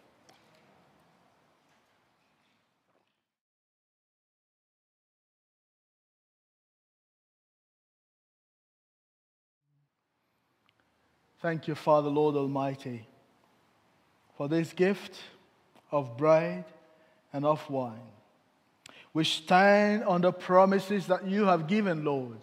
Thank 11.43 11.69
you, 11.69 11.75
Father, 11.75 12.09
Lord 12.09 12.35
Almighty, 12.35 13.07
for 14.37 14.49
this 14.49 14.73
gift 14.73 15.17
of 15.93 16.17
bread 16.17 16.65
and 17.37 17.45
of 17.45 17.69
wine. 17.69 18.01
We 19.13 19.25
stand 19.25 20.05
on 20.05 20.23
the 20.23 20.33
promises 20.33 21.07
that 21.09 21.27
you 21.27 21.45
have 21.45 21.67
given, 21.67 22.03
Lord, 22.03 22.39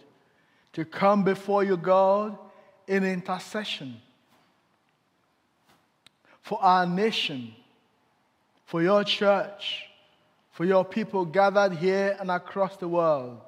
to 0.74 0.84
come 0.84 1.24
before 1.24 1.64
you, 1.64 1.76
God, 1.76 2.38
in 2.86 3.02
intercession 3.02 3.96
for 6.42 6.62
our 6.62 6.86
nation, 6.86 7.52
for 8.66 8.82
your 8.82 9.02
church, 9.02 9.86
for 10.52 10.64
your 10.64 10.84
people 10.84 11.24
gathered 11.24 11.72
here 11.72 12.16
and 12.20 12.30
across 12.30 12.76
the 12.76 12.86
world. 12.86 13.40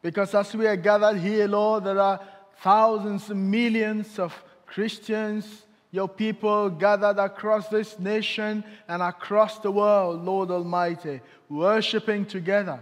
Because 0.00 0.34
as 0.34 0.54
we 0.54 0.66
are 0.66 0.76
gathered 0.76 1.18
here, 1.18 1.46
Lord, 1.46 1.84
there 1.84 2.00
are 2.00 2.20
thousands 2.62 3.28
and 3.28 3.50
millions 3.50 4.18
of 4.18 4.32
Christians, 4.64 5.66
your 5.92 6.08
people 6.08 6.70
gathered 6.70 7.18
across 7.18 7.68
this 7.68 7.98
nation 7.98 8.64
and 8.88 9.02
across 9.02 9.58
the 9.58 9.70
world, 9.70 10.24
Lord 10.24 10.50
Almighty, 10.50 11.20
worshiping 11.48 12.26
together. 12.26 12.80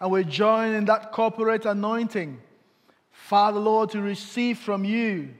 And 0.00 0.10
we 0.10 0.24
join 0.24 0.74
in 0.74 0.86
that 0.86 1.12
corporate 1.12 1.66
anointing, 1.66 2.40
Father, 3.10 3.60
Lord, 3.60 3.90
to 3.90 4.00
receive 4.00 4.58
from 4.58 4.84
you 4.84 5.30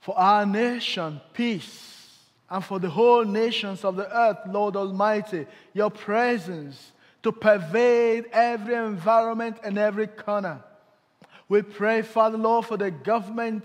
for 0.00 0.18
our 0.18 0.46
nation 0.46 1.20
peace 1.34 2.18
and 2.48 2.64
for 2.64 2.78
the 2.78 2.88
whole 2.88 3.24
nations 3.24 3.84
of 3.84 3.96
the 3.96 4.10
earth, 4.16 4.38
Lord 4.48 4.74
Almighty, 4.74 5.46
your 5.74 5.90
presence 5.90 6.92
to 7.22 7.32
pervade 7.32 8.26
every 8.32 8.74
environment 8.74 9.58
and 9.62 9.76
every 9.76 10.06
corner. 10.06 10.62
We 11.48 11.62
pray, 11.62 12.02
Father 12.02 12.38
Lord, 12.38 12.66
for 12.66 12.76
the 12.76 12.90
government 12.90 13.64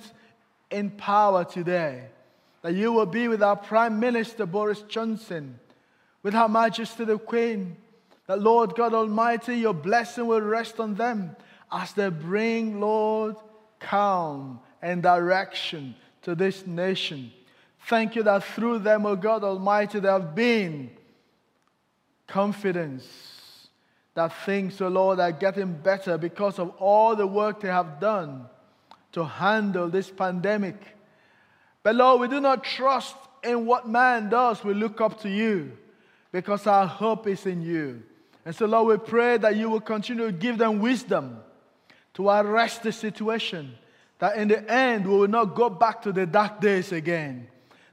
in 0.73 0.89
power 0.89 1.45
today, 1.45 2.05
that 2.61 2.73
you 2.73 2.91
will 2.91 3.05
be 3.05 3.27
with 3.27 3.43
our 3.43 3.55
Prime 3.55 3.99
Minister 3.99 4.45
Boris 4.45 4.81
Johnson, 4.81 5.59
with 6.23 6.33
Her 6.33 6.49
Majesty 6.49 7.05
the 7.05 7.17
Queen, 7.17 7.77
that 8.27 8.41
Lord 8.41 8.75
God 8.75 8.93
Almighty, 8.93 9.55
your 9.55 9.73
blessing 9.73 10.27
will 10.27 10.41
rest 10.41 10.79
on 10.79 10.95
them 10.95 11.35
as 11.71 11.93
they 11.93 12.09
bring, 12.09 12.79
Lord, 12.79 13.35
calm 13.79 14.59
and 14.81 15.03
direction 15.03 15.95
to 16.23 16.35
this 16.35 16.65
nation. 16.65 17.31
Thank 17.87 18.15
you 18.15 18.23
that 18.23 18.43
through 18.43 18.79
them, 18.79 19.05
O 19.05 19.09
oh 19.09 19.15
God 19.15 19.43
Almighty, 19.43 19.99
there 19.99 20.13
have 20.13 20.33
been 20.33 20.89
confidence 22.27 23.67
that 24.13 24.33
things, 24.45 24.79
O 24.79 24.85
oh 24.85 24.89
Lord, 24.89 25.19
are 25.19 25.31
getting 25.31 25.73
better 25.73 26.17
because 26.17 26.59
of 26.59 26.69
all 26.79 27.15
the 27.15 27.27
work 27.27 27.59
they 27.59 27.67
have 27.67 27.99
done 27.99 28.47
to 29.13 29.25
handle 29.25 29.89
this 29.89 30.09
pandemic. 30.09 30.75
But 31.81 31.95
Lord, 31.95 32.21
we 32.21 32.27
do 32.27 32.39
not 32.39 32.63
trust 32.63 33.15
in 33.43 33.65
what 33.65 33.87
man 33.87 34.29
does. 34.29 34.63
We 34.63 34.73
look 34.73 35.01
up 35.01 35.21
to 35.21 35.29
you 35.29 35.77
because 36.31 36.67
our 36.67 36.87
hope 36.87 37.27
is 37.27 37.45
in 37.45 37.61
you. 37.61 38.03
And 38.45 38.55
so, 38.55 38.65
Lord, 38.65 38.87
we 38.87 39.05
pray 39.05 39.37
that 39.37 39.55
you 39.55 39.69
will 39.69 39.81
continue 39.81 40.25
to 40.25 40.31
give 40.31 40.57
them 40.57 40.79
wisdom 40.79 41.37
to 42.15 42.29
arrest 42.29 42.83
the 42.83 42.91
situation, 42.91 43.73
that 44.19 44.37
in 44.37 44.47
the 44.47 44.71
end 44.71 45.07
we 45.07 45.17
will 45.17 45.27
not 45.27 45.55
go 45.55 45.69
back 45.69 46.01
to 46.03 46.11
the 46.11 46.25
dark 46.25 46.59
days 46.59 46.91
again. 46.91 47.47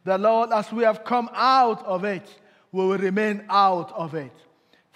That, 0.05 0.21
Lord, 0.21 0.51
as 0.53 0.73
we 0.73 0.85
have 0.85 1.05
come 1.05 1.31
out 1.33 1.85
of 1.85 2.05
it, 2.05 2.29
we 2.73 2.87
will 2.87 2.99
remain 2.99 3.45
out 3.49 3.93
of 3.93 4.15
it. 4.15 4.33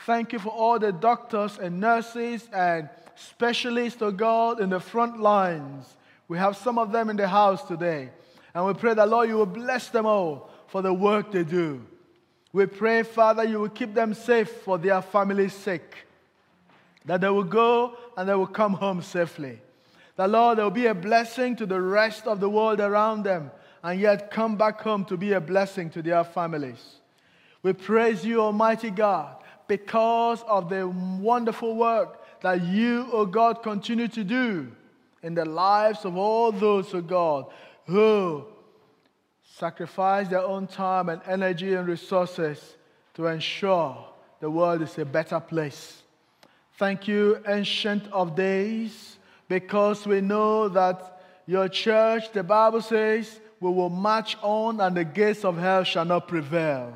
Thank 0.07 0.33
you 0.33 0.39
for 0.39 0.51
all 0.51 0.79
the 0.79 0.93
doctors 0.93 1.59
and 1.59 1.81
nurses 1.81 2.49
and 2.53 2.89
specialists, 3.15 4.03
oh 4.03 4.11
God, 4.11 4.61
in 4.61 4.71
the 4.71 4.81
front 4.81 5.21
lines. 5.21 5.97
We 6.29 6.39
have 6.39 6.57
some 6.57 6.79
of 6.79 6.93
them 6.93 7.11
in 7.11 7.17
the 7.17 7.29
house 7.29 7.63
today. 7.65 8.11
And 8.55 8.67
we 8.67 8.75
pray 8.75 8.95
that, 8.95 9.09
Lord, 9.09 9.29
you 9.29 9.37
will 9.37 9.47
bless 9.47 9.89
them 9.89 10.07
all 10.07 10.51
for 10.69 10.81
the 10.81 10.93
work 10.93 11.33
they 11.33 11.45
do. 11.45 11.85
We 12.53 12.67
pray, 12.67 13.03
Father, 13.03 13.45
you 13.45 13.59
will 13.61 13.69
keep 13.69 13.95
them 13.95 14.15
safe 14.15 14.49
for 14.49 14.79
their 14.79 15.03
family's 15.03 15.53
sake. 15.53 16.07
That 17.05 17.21
they 17.21 17.29
will 17.29 17.45
go 17.45 17.97
and 18.17 18.29
they 18.29 18.35
will 18.35 18.47
come 18.47 18.75
home 18.75 19.03
safely. 19.03 19.61
That, 20.17 20.31
Lord, 20.31 20.59
there 20.59 20.65
will 20.65 20.71
be 20.71 20.87
a 20.87 20.95
blessing 20.95 21.57
to 21.57 21.67
the 21.67 21.81
rest 21.81 22.27
of 22.27 22.39
the 22.39 22.49
world 22.49 22.81
around 22.81 23.25
them 23.25 23.51
and 23.83 24.01
yet 24.01 24.31
come 24.31 24.57
back 24.57 24.81
home 24.81 25.05
to 25.07 25.17
be 25.17 25.33
a 25.33 25.41
blessing 25.41 25.91
to 25.91 26.01
their 26.01 26.25
families. 26.25 26.97
We 27.63 27.73
praise 27.73 28.25
you, 28.25 28.41
Almighty 28.41 28.91
God, 28.91 29.37
because 29.67 30.43
of 30.43 30.69
the 30.69 30.87
wonderful 30.87 31.75
work 31.75 32.23
that 32.41 32.63
you, 32.63 33.09
O 33.13 33.21
oh 33.21 33.27
God, 33.27 33.63
continue 33.63 34.09
to 34.09 34.23
do 34.23 34.71
in 35.25 35.35
the 35.35 35.45
lives 35.45 36.05
of 36.05 36.19
all 36.19 36.53
those, 36.53 36.93
O 36.93 36.99
oh 36.99 37.01
God, 37.01 37.47
who 37.87 38.45
sacrifice 39.57 40.29
their 40.29 40.43
own 40.43 40.67
time 40.67 41.09
and 41.09 41.23
energy 41.27 41.73
and 41.73 41.89
resources 41.89 42.77
to 43.15 43.27
ensure 43.27 43.97
the 44.41 44.51
world 44.51 44.83
is 44.83 44.99
a 44.99 45.05
better 45.05 45.41
place. 45.41 46.03
Thank 46.77 47.09
you, 47.09 47.43
Ancient 47.49 48.07
of 48.13 48.37
Days, 48.37 49.17
because 49.49 50.07
we 50.07 50.21
know 50.21 50.69
that 50.69 51.23
your 51.47 51.69
church, 51.69 52.31
the 52.33 52.43
Bible 52.43 52.83
says, 52.83 53.41
we 53.61 53.71
will 53.71 53.89
march 53.89 54.37
on 54.43 54.79
and 54.83 54.95
the 54.95 55.05
gates 55.05 55.43
of 55.43 55.57
hell 55.57 55.85
shall 55.85 56.05
not 56.05 56.29
prevail. 56.29 56.93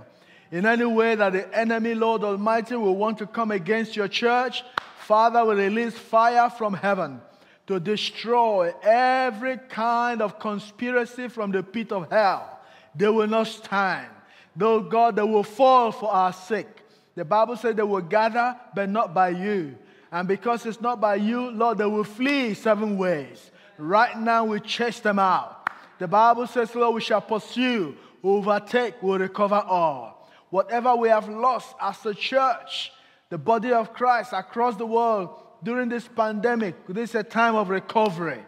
In 0.50 0.66
any 0.66 0.84
way 0.84 1.14
that 1.14 1.32
the 1.32 1.58
enemy, 1.58 1.94
Lord 1.94 2.22
Almighty, 2.24 2.76
will 2.76 2.96
want 2.96 3.16
to 3.18 3.26
come 3.26 3.52
against 3.52 3.96
your 3.96 4.08
church, 4.08 4.64
Father 4.98 5.42
will 5.46 5.56
release 5.56 5.96
fire 5.96 6.50
from 6.50 6.74
heaven 6.74 7.22
to 7.68 7.78
destroy 7.78 8.72
every 8.82 9.58
kind 9.68 10.22
of 10.22 10.38
conspiracy 10.38 11.28
from 11.28 11.52
the 11.52 11.62
pit 11.62 11.92
of 11.92 12.10
hell. 12.10 12.58
They 12.94 13.08
will 13.08 13.26
not 13.26 13.46
stand. 13.46 14.08
Though 14.56 14.80
God, 14.80 15.16
they 15.16 15.22
will 15.22 15.42
fall 15.42 15.92
for 15.92 16.10
our 16.10 16.32
sake. 16.32 16.66
The 17.14 17.26
Bible 17.26 17.56
says 17.56 17.76
they 17.76 17.82
will 17.82 18.00
gather, 18.00 18.56
but 18.74 18.88
not 18.88 19.12
by 19.12 19.28
you. 19.28 19.76
And 20.10 20.26
because 20.26 20.64
it's 20.64 20.80
not 20.80 20.98
by 20.98 21.16
you, 21.16 21.50
Lord, 21.50 21.76
they 21.76 21.84
will 21.84 22.04
flee 22.04 22.54
seven 22.54 22.96
ways. 22.96 23.50
Right 23.76 24.18
now, 24.18 24.46
we 24.46 24.60
chase 24.60 25.00
them 25.00 25.18
out. 25.18 25.68
The 25.98 26.08
Bible 26.08 26.46
says, 26.46 26.74
Lord, 26.74 26.94
we 26.94 27.00
shall 27.02 27.20
pursue, 27.20 27.96
overtake, 28.24 29.02
will 29.02 29.18
recover 29.18 29.56
all. 29.56 30.30
Whatever 30.48 30.96
we 30.96 31.10
have 31.10 31.28
lost 31.28 31.74
as 31.82 32.04
a 32.06 32.14
church, 32.14 32.92
the 33.28 33.36
body 33.36 33.72
of 33.72 33.92
Christ 33.92 34.32
across 34.32 34.76
the 34.76 34.86
world, 34.86 35.42
during 35.62 35.88
this 35.88 36.06
pandemic, 36.08 36.86
this 36.86 37.10
is 37.10 37.16
a 37.16 37.22
time 37.22 37.56
of 37.56 37.68
recovery. 37.68 38.38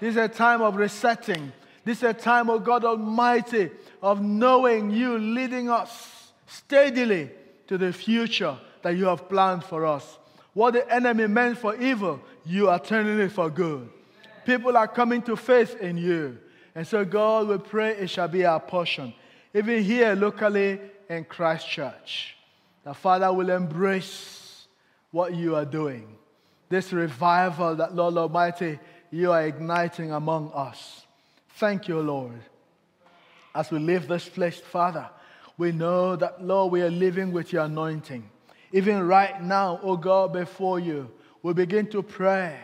This 0.00 0.10
is 0.10 0.16
a 0.16 0.28
time 0.28 0.62
of 0.62 0.76
resetting. 0.76 1.52
This 1.84 1.98
is 1.98 2.04
a 2.04 2.14
time, 2.14 2.50
oh 2.50 2.58
God 2.58 2.84
Almighty, 2.84 3.70
of 4.02 4.20
knowing 4.20 4.90
you 4.90 5.18
leading 5.18 5.70
us 5.70 6.32
steadily 6.46 7.30
to 7.66 7.78
the 7.78 7.92
future 7.92 8.56
that 8.82 8.96
you 8.96 9.06
have 9.06 9.28
planned 9.28 9.64
for 9.64 9.86
us. 9.86 10.18
What 10.52 10.74
the 10.74 10.92
enemy 10.92 11.26
meant 11.26 11.58
for 11.58 11.74
evil, 11.76 12.20
you 12.44 12.68
are 12.68 12.78
turning 12.78 13.18
it 13.18 13.32
for 13.32 13.48
good. 13.48 13.88
People 14.44 14.76
are 14.76 14.88
coming 14.88 15.22
to 15.22 15.36
faith 15.36 15.76
in 15.80 15.96
you. 15.96 16.38
And 16.74 16.86
so, 16.86 17.04
God, 17.04 17.48
we 17.48 17.58
pray 17.58 17.92
it 17.92 18.10
shall 18.10 18.28
be 18.28 18.44
our 18.44 18.60
portion. 18.60 19.14
Even 19.54 19.82
here 19.82 20.14
locally 20.14 20.80
in 21.08 21.24
Christchurch, 21.24 22.36
the 22.84 22.94
Father 22.94 23.32
will 23.32 23.50
embrace 23.50 24.66
what 25.10 25.34
you 25.34 25.56
are 25.56 25.64
doing 25.64 26.17
this 26.68 26.92
revival 26.92 27.76
that, 27.76 27.94
Lord 27.94 28.16
Almighty, 28.16 28.78
you 29.10 29.32
are 29.32 29.46
igniting 29.46 30.12
among 30.12 30.52
us. 30.54 31.06
Thank 31.56 31.88
you, 31.88 32.00
Lord. 32.00 32.40
As 33.54 33.70
we 33.70 33.78
leave 33.78 34.06
this 34.06 34.28
place, 34.28 34.58
Father, 34.58 35.08
we 35.56 35.72
know 35.72 36.14
that, 36.16 36.44
Lord, 36.44 36.72
we 36.72 36.82
are 36.82 36.90
living 36.90 37.32
with 37.32 37.52
your 37.52 37.64
anointing. 37.64 38.28
Even 38.72 39.06
right 39.06 39.42
now, 39.42 39.80
oh 39.82 39.96
God, 39.96 40.32
before 40.32 40.78
you, 40.78 41.10
we 41.42 41.54
begin 41.54 41.86
to 41.88 42.02
pray 42.02 42.56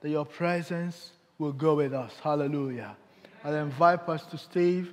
that 0.00 0.10
your 0.10 0.26
presence 0.26 1.12
will 1.38 1.52
go 1.52 1.74
with 1.74 1.92
us. 1.92 2.12
Hallelujah. 2.22 2.96
I 3.42 3.56
invite 3.58 4.06
Pastor 4.06 4.36
Steve, 4.36 4.92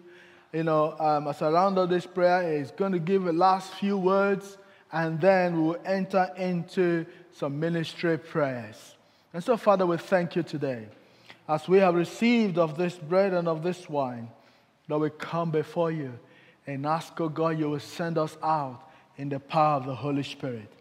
you 0.53 0.63
know, 0.63 0.95
um, 0.99 1.27
as 1.27 1.41
I 1.41 1.49
round 1.49 1.77
up 1.77 1.89
this 1.89 2.05
prayer, 2.05 2.57
he's 2.57 2.71
going 2.71 2.91
to 2.91 2.99
give 2.99 3.23
the 3.23 3.33
last 3.33 3.73
few 3.73 3.97
words, 3.97 4.57
and 4.93 5.19
then 5.19 5.55
we 5.55 5.67
will 5.69 5.81
enter 5.85 6.29
into 6.37 7.05
some 7.31 7.59
ministry 7.59 8.17
prayers. 8.17 8.95
And 9.33 9.43
so, 9.43 9.57
Father, 9.57 9.87
we 9.87 9.97
thank 9.97 10.35
you 10.35 10.43
today. 10.43 10.87
As 11.49 11.67
we 11.67 11.79
have 11.79 11.95
received 11.95 12.59
of 12.59 12.77
this 12.77 12.95
bread 12.95 13.33
and 13.33 13.47
of 13.47 13.63
this 13.63 13.89
wine, 13.89 14.29
that 14.87 14.97
we 14.97 15.09
come 15.09 15.49
before 15.49 15.91
you 15.91 16.13
and 16.67 16.85
ask, 16.85 17.19
oh 17.19 17.27
God, 17.27 17.57
you 17.57 17.71
will 17.71 17.79
send 17.79 18.19
us 18.19 18.37
out 18.43 18.91
in 19.17 19.29
the 19.29 19.39
power 19.39 19.77
of 19.77 19.85
the 19.85 19.95
Holy 19.95 20.23
Spirit. 20.23 20.71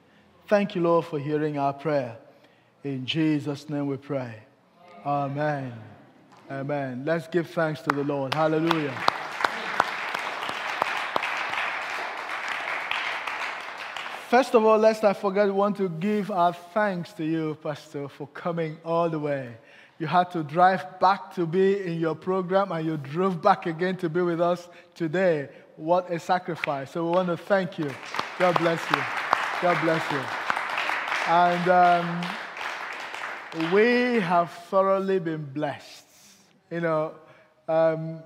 Thank 0.47 0.75
you, 0.75 0.83
Lord, 0.83 1.07
for 1.07 1.19
hearing 1.19 1.57
our 1.57 1.73
prayer. 1.73 2.17
In 2.85 3.07
Jesus' 3.07 3.71
name 3.71 3.87
we 3.87 3.97
pray. 3.97 4.35
Amen. 5.07 5.73
Amen. 6.51 7.05
Let's 7.07 7.29
give 7.29 7.49
thanks 7.49 7.81
to 7.83 7.95
the 7.95 8.05
Lord. 8.05 8.35
Hallelujah. 8.35 8.95
First 14.33 14.55
of 14.55 14.65
all, 14.65 14.79
lest 14.79 15.05
I 15.05 15.13
forget, 15.13 15.45
we 15.45 15.53
want 15.53 15.77
to 15.77 15.91
give 15.91 16.31
our 16.31 16.55
thanks 16.55 17.13
to 17.13 17.23
you, 17.23 17.55
Pastor, 17.63 18.09
for 18.09 18.27
coming 18.29 18.79
all 18.83 19.11
the 19.11 19.19
way. 19.19 19.59
You 19.99 20.07
had 20.07 20.31
to 20.31 20.43
drive 20.43 20.99
back 20.99 21.35
to 21.35 21.45
be 21.45 21.83
in 21.83 22.01
your 22.01 22.15
program, 22.15 22.73
and 22.73 22.87
you 22.87 22.97
drove 22.97 23.43
back 23.43 23.67
again 23.67 23.99
to 23.99 24.09
be 24.09 24.23
with 24.23 24.41
us 24.41 24.71
today. 24.95 25.51
What 25.77 26.11
a 26.11 26.19
sacrifice. 26.19 26.93
So 26.93 27.05
we 27.05 27.11
want 27.11 27.29
to 27.29 27.37
thank 27.37 27.79
you. 27.79 27.91
God 28.39 28.57
bless 28.57 28.81
you. 28.91 29.03
God 29.61 29.79
bless 29.83 30.11
you. 30.11 30.23
And 31.29 31.69
um, 33.61 33.71
we 33.71 34.19
have 34.19 34.51
thoroughly 34.71 35.19
been 35.19 35.45
blessed. 35.45 36.07
You 36.71 36.81
know, 36.81 37.13
um, 37.69 38.23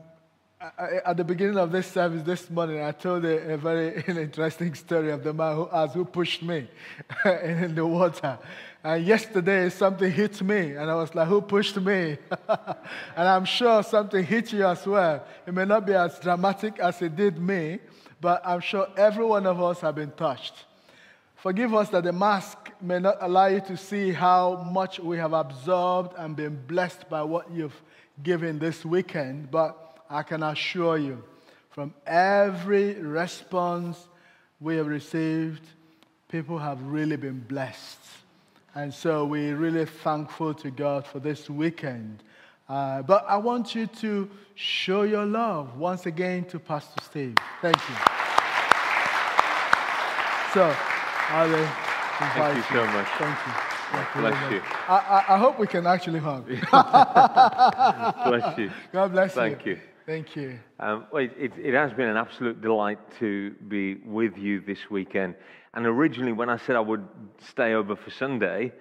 at 0.60 1.16
the 1.16 1.24
beginning 1.24 1.58
of 1.58 1.70
this 1.70 1.86
service 1.86 2.22
this 2.22 2.48
morning, 2.48 2.82
I 2.82 2.92
told 2.92 3.24
a, 3.24 3.54
a 3.54 3.56
very 3.58 4.02
interesting 4.08 4.74
story 4.74 5.10
of 5.10 5.22
the 5.22 5.32
man 5.32 5.54
who 5.54 5.64
who 5.64 6.04
pushed 6.04 6.42
me 6.42 6.68
in 7.24 7.74
the 7.74 7.86
water. 7.86 8.38
And 8.82 9.04
yesterday, 9.04 9.68
something 9.68 10.10
hit 10.10 10.40
me, 10.42 10.76
and 10.76 10.90
I 10.90 10.94
was 10.94 11.14
like, 11.14 11.28
Who 11.28 11.42
pushed 11.42 11.76
me? 11.76 12.16
and 12.48 13.28
I'm 13.28 13.44
sure 13.44 13.82
something 13.82 14.24
hit 14.24 14.52
you 14.52 14.64
as 14.66 14.86
well. 14.86 15.24
It 15.46 15.52
may 15.52 15.64
not 15.64 15.86
be 15.86 15.92
as 15.92 16.18
dramatic 16.20 16.78
as 16.78 17.02
it 17.02 17.16
did 17.16 17.38
me, 17.38 17.80
but 18.20 18.40
I'm 18.44 18.60
sure 18.60 18.88
every 18.96 19.24
one 19.24 19.46
of 19.46 19.60
us 19.60 19.80
have 19.80 19.96
been 19.96 20.12
touched. 20.12 20.64
Forgive 21.34 21.74
us 21.74 21.90
that 21.90 22.04
the 22.04 22.12
mask 22.12 22.70
may 22.80 22.98
not 22.98 23.18
allow 23.20 23.46
you 23.46 23.60
to 23.60 23.76
see 23.76 24.10
how 24.10 24.66
much 24.72 25.00
we 25.00 25.18
have 25.18 25.34
absorbed 25.34 26.14
and 26.16 26.34
been 26.34 26.58
blessed 26.66 27.10
by 27.10 27.22
what 27.22 27.50
you've 27.50 27.82
given 28.22 28.58
this 28.58 28.84
weekend, 28.84 29.50
but 29.50 29.85
I 30.08 30.22
can 30.22 30.42
assure 30.42 30.98
you, 30.98 31.22
from 31.70 31.92
every 32.06 32.94
response 32.94 34.08
we 34.60 34.76
have 34.76 34.86
received, 34.86 35.62
people 36.28 36.58
have 36.58 36.82
really 36.82 37.16
been 37.16 37.40
blessed. 37.40 37.98
And 38.74 38.92
so 38.92 39.24
we're 39.24 39.56
really 39.56 39.86
thankful 39.86 40.54
to 40.54 40.70
God 40.70 41.06
for 41.06 41.18
this 41.18 41.48
weekend. 41.48 42.22
Uh, 42.68 43.02
but 43.02 43.24
I 43.28 43.36
want 43.36 43.74
you 43.74 43.86
to 43.86 44.28
show 44.54 45.02
your 45.02 45.24
love 45.24 45.76
once 45.78 46.06
again 46.06 46.44
to 46.46 46.58
Pastor 46.58 47.02
Steve. 47.02 47.36
Thank 47.62 47.76
you. 47.76 47.94
So, 50.52 50.74
Ali, 51.32 51.66
thank 52.34 52.56
you 52.56 52.62
so 52.62 52.86
much. 52.86 53.08
Thank 53.18 53.46
you. 53.46 53.52
God 53.92 54.06
bless 54.16 54.52
you. 54.52 54.62
I, 54.88 55.24
I, 55.28 55.34
I, 55.34 55.38
hope 55.38 55.58
we 55.58 55.66
can 55.66 55.86
actually 55.86 56.18
hug. 56.18 56.46
bless 58.26 58.58
you. 58.58 58.70
God 58.92 59.12
bless 59.12 59.30
you. 59.30 59.40
Thank 59.40 59.66
you. 59.66 59.78
Thank 60.06 60.36
you. 60.36 60.60
Um, 60.78 61.06
well, 61.10 61.24
it, 61.24 61.52
it, 61.58 61.74
has 61.74 61.92
been 61.92 62.08
an 62.08 62.16
absolute 62.16 62.60
delight 62.60 63.00
to 63.18 63.50
be 63.66 63.96
with 64.04 64.38
you 64.38 64.60
this 64.60 64.88
weekend. 64.88 65.34
And 65.74 65.84
originally, 65.84 66.30
when 66.30 66.48
I 66.48 66.58
said 66.58 66.76
I 66.76 66.80
would 66.80 67.04
stay 67.40 67.74
over 67.74 67.96
for 67.96 68.10
Sunday, 68.12 68.72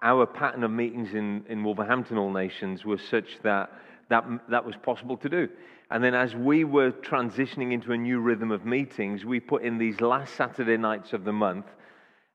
our 0.00 0.24
pattern 0.24 0.64
of 0.64 0.70
meetings 0.70 1.12
in, 1.12 1.44
in 1.50 1.62
Wolverhampton 1.62 2.16
All 2.16 2.32
Nations 2.32 2.86
was 2.86 3.02
such 3.02 3.26
that, 3.42 3.70
that 4.08 4.24
that 4.48 4.64
was 4.64 4.74
possible 4.76 5.18
to 5.18 5.28
do. 5.28 5.50
And 5.90 6.02
then, 6.02 6.14
as 6.14 6.34
we 6.34 6.64
were 6.64 6.92
transitioning 6.92 7.74
into 7.74 7.92
a 7.92 7.98
new 7.98 8.18
rhythm 8.18 8.50
of 8.50 8.64
meetings, 8.64 9.22
we 9.26 9.38
put 9.38 9.62
in 9.62 9.76
these 9.76 10.00
last 10.00 10.34
Saturday 10.34 10.78
nights 10.78 11.12
of 11.12 11.24
the 11.24 11.32
month. 11.32 11.66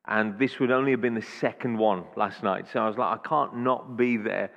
And 0.08 0.38
this 0.38 0.60
would 0.60 0.70
only 0.70 0.92
have 0.92 1.02
been 1.02 1.16
the 1.16 1.26
second 1.40 1.80
one 1.80 2.04
last 2.16 2.44
night. 2.44 2.68
So 2.72 2.80
I 2.80 2.88
was 2.88 2.96
like, 2.96 3.20
I 3.20 3.28
can't 3.28 3.58
not 3.58 3.98
be 3.98 4.18
there 4.18 4.52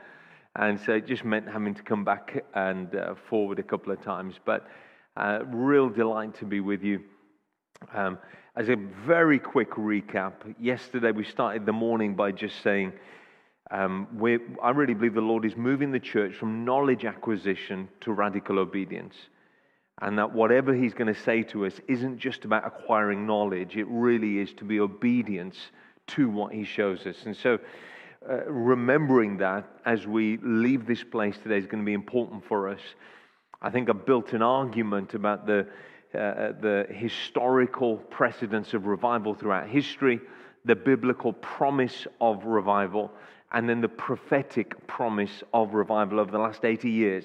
and 0.58 0.80
so 0.80 0.94
it 0.94 1.06
just 1.06 1.24
meant 1.24 1.48
having 1.48 1.72
to 1.74 1.82
come 1.82 2.04
back 2.04 2.44
and 2.54 2.94
uh, 2.94 3.14
forward 3.30 3.60
a 3.60 3.62
couple 3.62 3.92
of 3.92 4.02
times. 4.02 4.34
But 4.44 4.66
uh, 5.16 5.40
real 5.46 5.88
delight 5.88 6.34
to 6.40 6.44
be 6.44 6.58
with 6.58 6.82
you. 6.82 7.00
Um, 7.94 8.18
as 8.56 8.68
a 8.68 8.74
very 9.06 9.38
quick 9.38 9.70
recap, 9.72 10.32
yesterday 10.58 11.12
we 11.12 11.22
started 11.22 11.64
the 11.64 11.72
morning 11.72 12.16
by 12.16 12.32
just 12.32 12.60
saying, 12.62 12.92
um, 13.70 14.08
I 14.60 14.70
really 14.70 14.94
believe 14.94 15.14
the 15.14 15.20
Lord 15.20 15.44
is 15.44 15.56
moving 15.56 15.92
the 15.92 16.00
church 16.00 16.34
from 16.34 16.64
knowledge 16.64 17.04
acquisition 17.04 17.88
to 18.00 18.12
radical 18.12 18.58
obedience. 18.58 19.14
And 20.02 20.18
that 20.18 20.32
whatever 20.32 20.74
He's 20.74 20.94
going 20.94 21.12
to 21.12 21.20
say 21.20 21.44
to 21.44 21.66
us 21.66 21.74
isn't 21.86 22.18
just 22.18 22.44
about 22.44 22.66
acquiring 22.66 23.26
knowledge, 23.26 23.76
it 23.76 23.86
really 23.88 24.38
is 24.38 24.52
to 24.54 24.64
be 24.64 24.80
obedience 24.80 25.56
to 26.08 26.28
what 26.28 26.52
He 26.52 26.64
shows 26.64 27.06
us. 27.06 27.26
And 27.26 27.36
so 27.36 27.58
uh, 28.28 28.44
remembering 28.46 29.36
that 29.38 29.68
as 29.84 30.06
we 30.06 30.38
leave 30.42 30.86
this 30.86 31.04
place 31.04 31.36
today 31.42 31.58
is 31.58 31.66
going 31.66 31.82
to 31.82 31.86
be 31.86 31.92
important 31.92 32.44
for 32.44 32.68
us. 32.68 32.80
I 33.60 33.70
think 33.70 33.88
I 33.88 33.92
built 33.92 34.32
an 34.32 34.42
argument 34.42 35.14
about 35.14 35.46
the, 35.46 35.66
uh, 36.14 36.18
uh, 36.18 36.52
the 36.60 36.86
historical 36.90 37.96
precedence 37.96 38.74
of 38.74 38.86
revival 38.86 39.34
throughout 39.34 39.68
history, 39.68 40.20
the 40.64 40.76
biblical 40.76 41.32
promise 41.32 42.06
of 42.20 42.44
revival, 42.44 43.10
and 43.52 43.68
then 43.68 43.80
the 43.80 43.88
prophetic 43.88 44.86
promise 44.86 45.42
of 45.54 45.74
revival 45.74 46.20
over 46.20 46.30
the 46.30 46.38
last 46.38 46.64
80 46.64 46.90
years. 46.90 47.24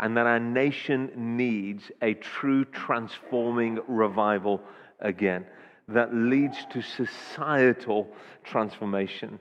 And 0.00 0.16
that 0.16 0.26
our 0.26 0.38
nation 0.38 1.10
needs 1.36 1.90
a 2.02 2.14
true 2.14 2.64
transforming 2.66 3.80
revival 3.88 4.60
again 5.00 5.44
that 5.88 6.14
leads 6.14 6.66
to 6.70 6.82
societal 6.82 8.08
transformation. 8.44 9.38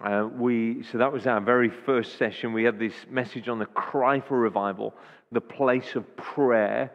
Uh, 0.00 0.26
we, 0.32 0.82
so 0.90 0.98
that 0.98 1.12
was 1.12 1.26
our 1.26 1.40
very 1.40 1.68
first 1.68 2.16
session. 2.16 2.52
We 2.52 2.64
had 2.64 2.78
this 2.78 2.94
message 3.10 3.48
on 3.48 3.58
the 3.58 3.66
cry 3.66 4.20
for 4.20 4.38
revival, 4.38 4.94
the 5.32 5.40
place 5.40 5.94
of 5.94 6.16
prayer, 6.16 6.90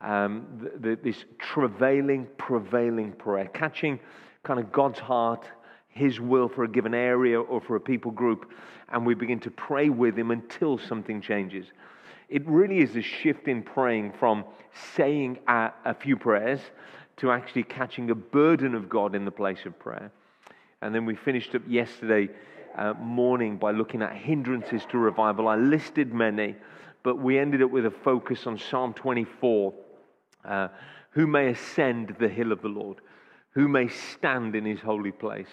um, 0.00 0.46
the, 0.60 0.88
the, 0.90 0.98
this 1.02 1.24
travailing, 1.38 2.26
prevailing 2.38 3.12
prayer, 3.12 3.46
catching 3.48 4.00
kind 4.44 4.58
of 4.58 4.72
God's 4.72 4.98
heart, 4.98 5.44
His 5.88 6.20
will 6.20 6.48
for 6.48 6.64
a 6.64 6.68
given 6.68 6.94
area 6.94 7.40
or 7.40 7.60
for 7.60 7.76
a 7.76 7.80
people 7.80 8.10
group, 8.10 8.50
and 8.88 9.04
we 9.04 9.14
begin 9.14 9.40
to 9.40 9.50
pray 9.50 9.90
with 9.90 10.18
Him 10.18 10.30
until 10.30 10.78
something 10.78 11.20
changes. 11.20 11.66
It 12.28 12.46
really 12.46 12.78
is 12.78 12.96
a 12.96 13.02
shift 13.02 13.48
in 13.48 13.62
praying 13.62 14.14
from 14.18 14.44
saying 14.94 15.38
a, 15.48 15.70
a 15.84 15.94
few 15.94 16.16
prayers 16.16 16.60
to 17.18 17.30
actually 17.30 17.64
catching 17.64 18.10
a 18.10 18.14
burden 18.14 18.74
of 18.74 18.88
God 18.88 19.14
in 19.14 19.24
the 19.24 19.30
place 19.30 19.66
of 19.66 19.78
prayer. 19.78 20.10
And 20.82 20.94
then 20.94 21.04
we 21.04 21.16
finished 21.16 21.54
up 21.54 21.62
yesterday 21.66 22.28
uh, 22.76 22.94
morning 22.94 23.56
by 23.56 23.72
looking 23.72 24.02
at 24.02 24.14
hindrances 24.14 24.82
to 24.90 24.98
revival. 24.98 25.48
I 25.48 25.56
listed 25.56 26.14
many, 26.14 26.54
but 27.02 27.18
we 27.18 27.38
ended 27.38 27.62
up 27.62 27.70
with 27.70 27.86
a 27.86 27.90
focus 27.90 28.46
on 28.46 28.58
Psalm 28.58 28.94
24 28.94 29.74
uh, 30.44 30.68
Who 31.10 31.26
may 31.26 31.48
ascend 31.48 32.14
the 32.20 32.28
hill 32.28 32.52
of 32.52 32.62
the 32.62 32.68
Lord? 32.68 33.00
Who 33.50 33.66
may 33.66 33.88
stand 33.88 34.54
in 34.54 34.64
his 34.64 34.80
holy 34.80 35.10
place? 35.10 35.48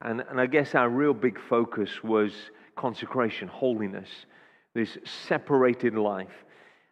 And, 0.00 0.24
and 0.28 0.40
I 0.40 0.46
guess 0.46 0.74
our 0.74 0.88
real 0.88 1.14
big 1.14 1.38
focus 1.48 2.02
was 2.02 2.32
consecration, 2.76 3.48
holiness, 3.48 4.08
this 4.74 4.98
separated 5.04 5.94
life. 5.94 6.44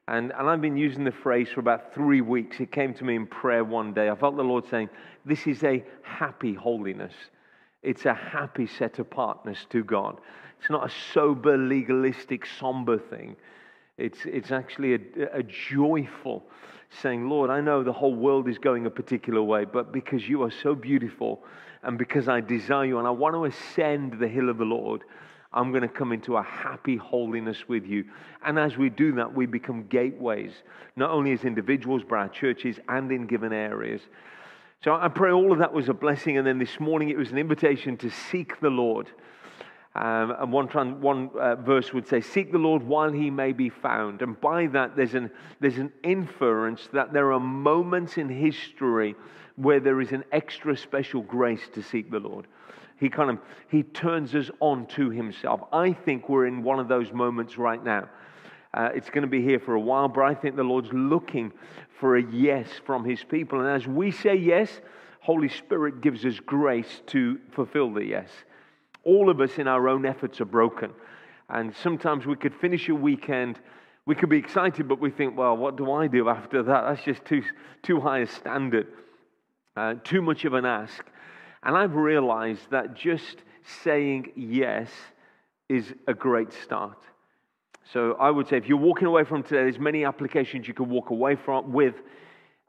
And, 0.09 0.33
and 0.39 0.49
I've 0.49 0.61
been 0.61 0.77
using 0.77 1.03
the 1.03 1.11
phrase 1.11 1.49
for 1.53 1.61
about 1.61 1.93
three 1.95 2.21
weeks. 2.21 2.61
It 2.61 2.71
came 2.71 2.95
to 2.95 3.05
me 3.05 3.17
in 3.17 3.27
prayer 3.27 3.65
one 3.65 3.93
day. 3.93 4.09
I 4.09 4.15
felt 4.15 4.37
the 4.37 4.45
Lord 4.45 4.65
saying, 4.71 4.89
This 5.25 5.47
is 5.49 5.65
a 5.65 5.85
happy 6.03 6.55
holiness. 6.55 7.13
It's 7.87 8.05
a 8.05 8.15
happy 8.15 8.67
set 8.67 8.99
of 8.99 9.09
partners 9.09 9.65
to 9.71 9.85
God. 9.85 10.19
It's 10.61 10.69
not 10.69 10.91
a 10.91 10.93
sober, 11.15 11.57
legalistic, 11.57 12.45
somber 12.59 12.99
thing. 12.99 13.37
It's, 13.97 14.19
it's 14.27 14.51
actually 14.51 14.95
a, 14.95 14.99
a 15.33 15.43
joyful 15.45 16.43
saying, 17.01 17.29
Lord, 17.29 17.49
I 17.49 17.61
know 17.61 17.85
the 17.85 17.93
whole 17.93 18.17
world 18.17 18.49
is 18.49 18.59
going 18.59 18.87
a 18.87 18.91
particular 18.91 19.41
way, 19.41 19.67
but 19.67 19.93
because 19.93 20.29
you 20.29 20.43
are 20.43 20.51
so 20.51 20.75
beautiful 20.75 21.45
and 21.85 21.97
because 21.97 22.29
I 22.29 22.41
desire 22.41 22.87
you 22.87 22.99
and 22.99 23.07
I 23.07 23.13
want 23.13 23.37
to 23.37 23.45
ascend 23.45 24.19
the 24.19 24.27
hill 24.27 24.51
of 24.51 24.59
the 24.59 24.65
Lord, 24.65 25.03
I'm 25.53 25.71
going 25.71 25.83
to 25.83 25.89
come 25.89 26.11
into 26.11 26.37
a 26.37 26.43
happy 26.43 26.97
holiness 26.97 27.69
with 27.69 27.87
you. 27.87 28.05
And 28.45 28.59
as 28.59 28.77
we 28.77 28.91
do 28.91 29.13
that, 29.13 29.33
we 29.33 29.47
become 29.47 29.87
gateways, 29.87 30.51
not 30.97 31.11
only 31.11 31.31
as 31.31 31.45
individuals, 31.45 32.03
but 32.09 32.17
our 32.17 32.29
churches 32.29 32.81
and 32.89 33.13
in 33.13 33.27
given 33.27 33.53
areas. 33.53 34.01
So 34.85 34.95
I 34.95 35.09
pray 35.09 35.33
all 35.33 35.53
of 35.53 35.59
that 35.59 35.73
was 35.73 35.89
a 35.89 35.95
blessing. 35.95 36.39
And 36.39 36.47
then 36.47 36.59
this 36.59 36.79
morning 36.79 37.11
it 37.11 37.17
was 37.17 37.31
an 37.31 37.39
invitation 37.39 37.97
to 37.99 38.11
seek 38.11 38.61
the 38.61 38.71
Lord. 38.71 39.11
Um, 39.95 40.35
and 40.39 40.53
one, 40.53 40.69
one 41.01 41.31
uh, 41.41 41.57
verse 41.57 41.95
would 41.95 42.07
say, 42.07 42.21
Seek 42.21 42.53
the 42.53 42.59
Lord 42.59 42.83
while 42.83 43.11
he 43.11 43.31
may 43.31 43.53
be 43.53 43.71
found. 43.71 44.21
And 44.21 44.39
by 44.41 44.67
that, 44.67 44.95
there's 44.95 45.15
an, 45.15 45.31
there's 45.61 45.79
an 45.79 45.91
inference 46.03 46.89
that 46.93 47.15
there 47.15 47.33
are 47.33 47.41
moments 47.41 48.19
in 48.19 48.29
history 48.29 49.15
where 49.57 49.81
there 49.81 50.03
is 50.03 50.13
an 50.13 50.25
extra 50.33 50.77
special 50.77 51.23
grace 51.23 51.67
to 51.73 51.83
seek 51.83 52.11
the 52.11 52.21
Lord. 52.21 52.47
He 52.99 53.09
kind 53.09 53.31
of 53.31 53.39
he 53.69 53.83
turns 53.83 54.35
us 54.35 54.51
on 54.61 54.87
to 54.89 55.11
himself. 55.11 55.63
I 55.73 55.93
think 55.93 56.29
we're 56.29 56.47
in 56.47 56.63
one 56.63 56.79
of 56.79 56.89
those 56.89 57.13
moments 57.13 57.59
right 57.59 57.83
now. 57.83 58.09
Uh, 58.73 58.91
it's 58.95 59.09
going 59.09 59.23
to 59.23 59.29
be 59.29 59.43
here 59.43 59.59
for 59.59 59.75
a 59.75 59.81
while, 59.81 60.09
but 60.09 60.23
I 60.23 60.35
think 60.35 60.57
the 60.57 60.63
Lord's 60.63 60.93
looking 60.93 61.53
for 61.99 62.17
a 62.17 62.23
yes 62.23 62.69
from 62.85 63.05
his 63.05 63.23
people. 63.25 63.61
And 63.61 63.69
as 63.69 63.87
we 63.87 64.11
say 64.11 64.35
yes, 64.35 64.81
Holy 65.21 65.49
Spirit 65.49 66.01
gives 66.01 66.25
us 66.25 66.39
grace 66.39 67.03
to 67.09 67.39
fulfill 67.53 67.93
the 67.93 68.05
yes. 68.05 68.29
All 69.05 69.31
of 69.31 69.41
us 69.41 69.59
in 69.59 69.67
our 69.67 69.89
own 69.89 70.05
efforts 70.05 70.41
are 70.41 70.47
broken. 70.47 70.93
And 71.49 71.75
sometimes 71.75 72.27
we 72.27 72.37
could 72.37 72.55
finish 72.55 72.89
a 72.89 72.95
weekend, 72.95 73.61
we 74.05 74.15
could 74.15 74.29
be 74.29 74.39
excited, 74.39 74.89
but 74.89 75.01
we 75.01 75.11
think, 75.11 75.37
well, 75.37 75.57
what 75.57 75.77
do 75.77 75.91
I 75.93 76.07
do 76.07 76.29
after 76.29 76.63
that? 76.63 76.83
That's 76.83 77.03
just 77.03 77.25
too, 77.25 77.43
too 77.83 78.01
high 78.01 78.21
a 78.21 78.27
standard, 78.27 78.87
uh, 79.77 79.95
too 80.05 80.23
much 80.23 80.45
of 80.45 80.55
an 80.55 80.65
ask. 80.65 81.05
And 81.63 81.77
I've 81.77 81.97
realized 81.97 82.71
that 82.71 82.95
just 82.95 83.39
saying 83.83 84.33
yes 84.37 84.91
is 85.69 85.93
a 86.07 86.15
great 86.15 86.53
start. 86.53 86.99
So 87.93 88.17
I 88.19 88.31
would 88.31 88.49
say 88.49 88.57
if 88.57 88.67
you're 88.67 88.79
walking 88.79 89.07
away 89.07 89.25
from 89.25 89.43
today, 89.43 89.63
there's 89.63 89.79
many 89.79 90.05
applications 90.05 90.67
you 90.67 90.75
can 90.75 90.89
walk 90.89 91.11
away 91.11 91.37
from 91.37 91.73
with. 91.73 91.95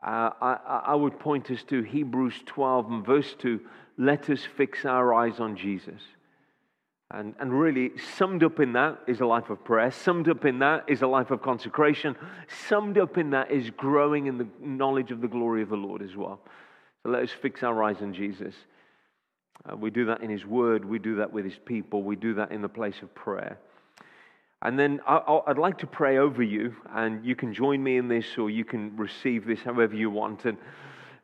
Uh, 0.05 0.29
I, 0.41 0.81
I 0.87 0.95
would 0.95 1.19
point 1.19 1.49
us 1.49 1.63
to 1.69 1.81
Hebrews 1.81 2.35
12 2.45 2.91
and 2.91 3.05
verse 3.05 3.35
2. 3.39 3.59
Let 3.97 4.29
us 4.29 4.41
fix 4.57 4.85
our 4.85 5.13
eyes 5.13 5.39
on 5.39 5.55
Jesus. 5.55 6.01
And, 7.09 7.33
and 7.39 7.57
really, 7.57 7.97
summed 8.17 8.43
up 8.43 8.59
in 8.59 8.73
that 8.73 8.99
is 9.07 9.21
a 9.21 9.25
life 9.25 9.49
of 9.49 9.63
prayer. 9.63 9.89
Summed 9.91 10.27
up 10.27 10.45
in 10.45 10.59
that 10.59 10.83
is 10.87 11.01
a 11.01 11.07
life 11.07 11.31
of 11.31 11.41
consecration. 11.41 12.15
Summed 12.67 12.97
up 12.97 13.17
in 13.17 13.31
that 13.31 13.49
is 13.49 13.69
growing 13.71 14.27
in 14.27 14.37
the 14.37 14.47
knowledge 14.59 15.11
of 15.11 15.21
the 15.21 15.27
glory 15.27 15.63
of 15.63 15.69
the 15.69 15.77
Lord 15.77 16.01
as 16.01 16.15
well. 16.15 16.41
So 17.01 17.09
let 17.09 17.23
us 17.23 17.31
fix 17.31 17.63
our 17.63 17.81
eyes 17.81 18.01
on 18.01 18.13
Jesus. 18.13 18.53
Uh, 19.65 19.75
we 19.77 19.89
do 19.89 20.05
that 20.05 20.21
in 20.21 20.29
His 20.29 20.45
Word, 20.45 20.85
we 20.85 20.99
do 20.99 21.15
that 21.15 21.31
with 21.31 21.45
His 21.45 21.57
people, 21.65 22.03
we 22.03 22.15
do 22.15 22.35
that 22.35 22.51
in 22.51 22.61
the 22.61 22.69
place 22.69 23.01
of 23.01 23.13
prayer. 23.15 23.57
And 24.61 24.77
then 24.77 25.01
I, 25.05 25.41
would 25.47 25.59
like 25.59 25.77
to 25.79 25.87
pray 25.87 26.17
over 26.17 26.41
you, 26.41 26.75
and 26.93 27.23
you 27.23 27.35
can 27.35 27.53
join 27.53 27.83
me 27.83 27.97
in 27.97 28.07
this 28.07 28.25
or 28.37 28.49
you 28.49 28.65
can 28.65 28.95
receive 28.97 29.45
this 29.45 29.61
however 29.61 29.95
you 29.95 30.09
want. 30.09 30.45
And 30.45 30.57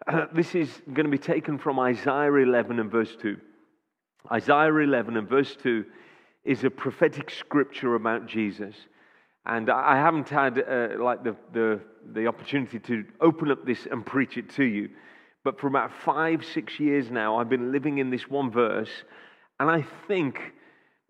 uh, 0.07 0.27
this 0.33 0.53
is 0.53 0.69
going 0.85 1.05
to 1.05 1.11
be 1.11 1.17
taken 1.17 1.57
from 1.57 1.79
Isaiah 1.79 2.31
11 2.31 2.79
and 2.79 2.91
verse 2.91 3.15
2. 3.21 3.37
Isaiah 4.31 4.73
11 4.73 5.17
and 5.17 5.27
verse 5.27 5.55
2 5.63 5.83
is 6.43 6.63
a 6.63 6.69
prophetic 6.69 7.31
scripture 7.31 7.95
about 7.95 8.27
Jesus. 8.27 8.75
And 9.45 9.69
I 9.69 9.95
haven't 9.95 10.29
had 10.29 10.59
uh, 10.59 10.89
like 10.99 11.23
the, 11.23 11.35
the, 11.53 11.81
the 12.13 12.27
opportunity 12.27 12.79
to 12.79 13.03
open 13.19 13.51
up 13.51 13.65
this 13.65 13.87
and 13.89 14.05
preach 14.05 14.37
it 14.37 14.49
to 14.51 14.63
you. 14.63 14.89
But 15.43 15.59
for 15.59 15.67
about 15.67 15.91
five, 16.05 16.45
six 16.45 16.79
years 16.79 17.11
now, 17.11 17.37
I've 17.37 17.49
been 17.49 17.71
living 17.71 17.97
in 17.97 18.09
this 18.09 18.29
one 18.29 18.51
verse. 18.51 18.91
And 19.59 19.69
I 19.69 19.85
think 20.07 20.39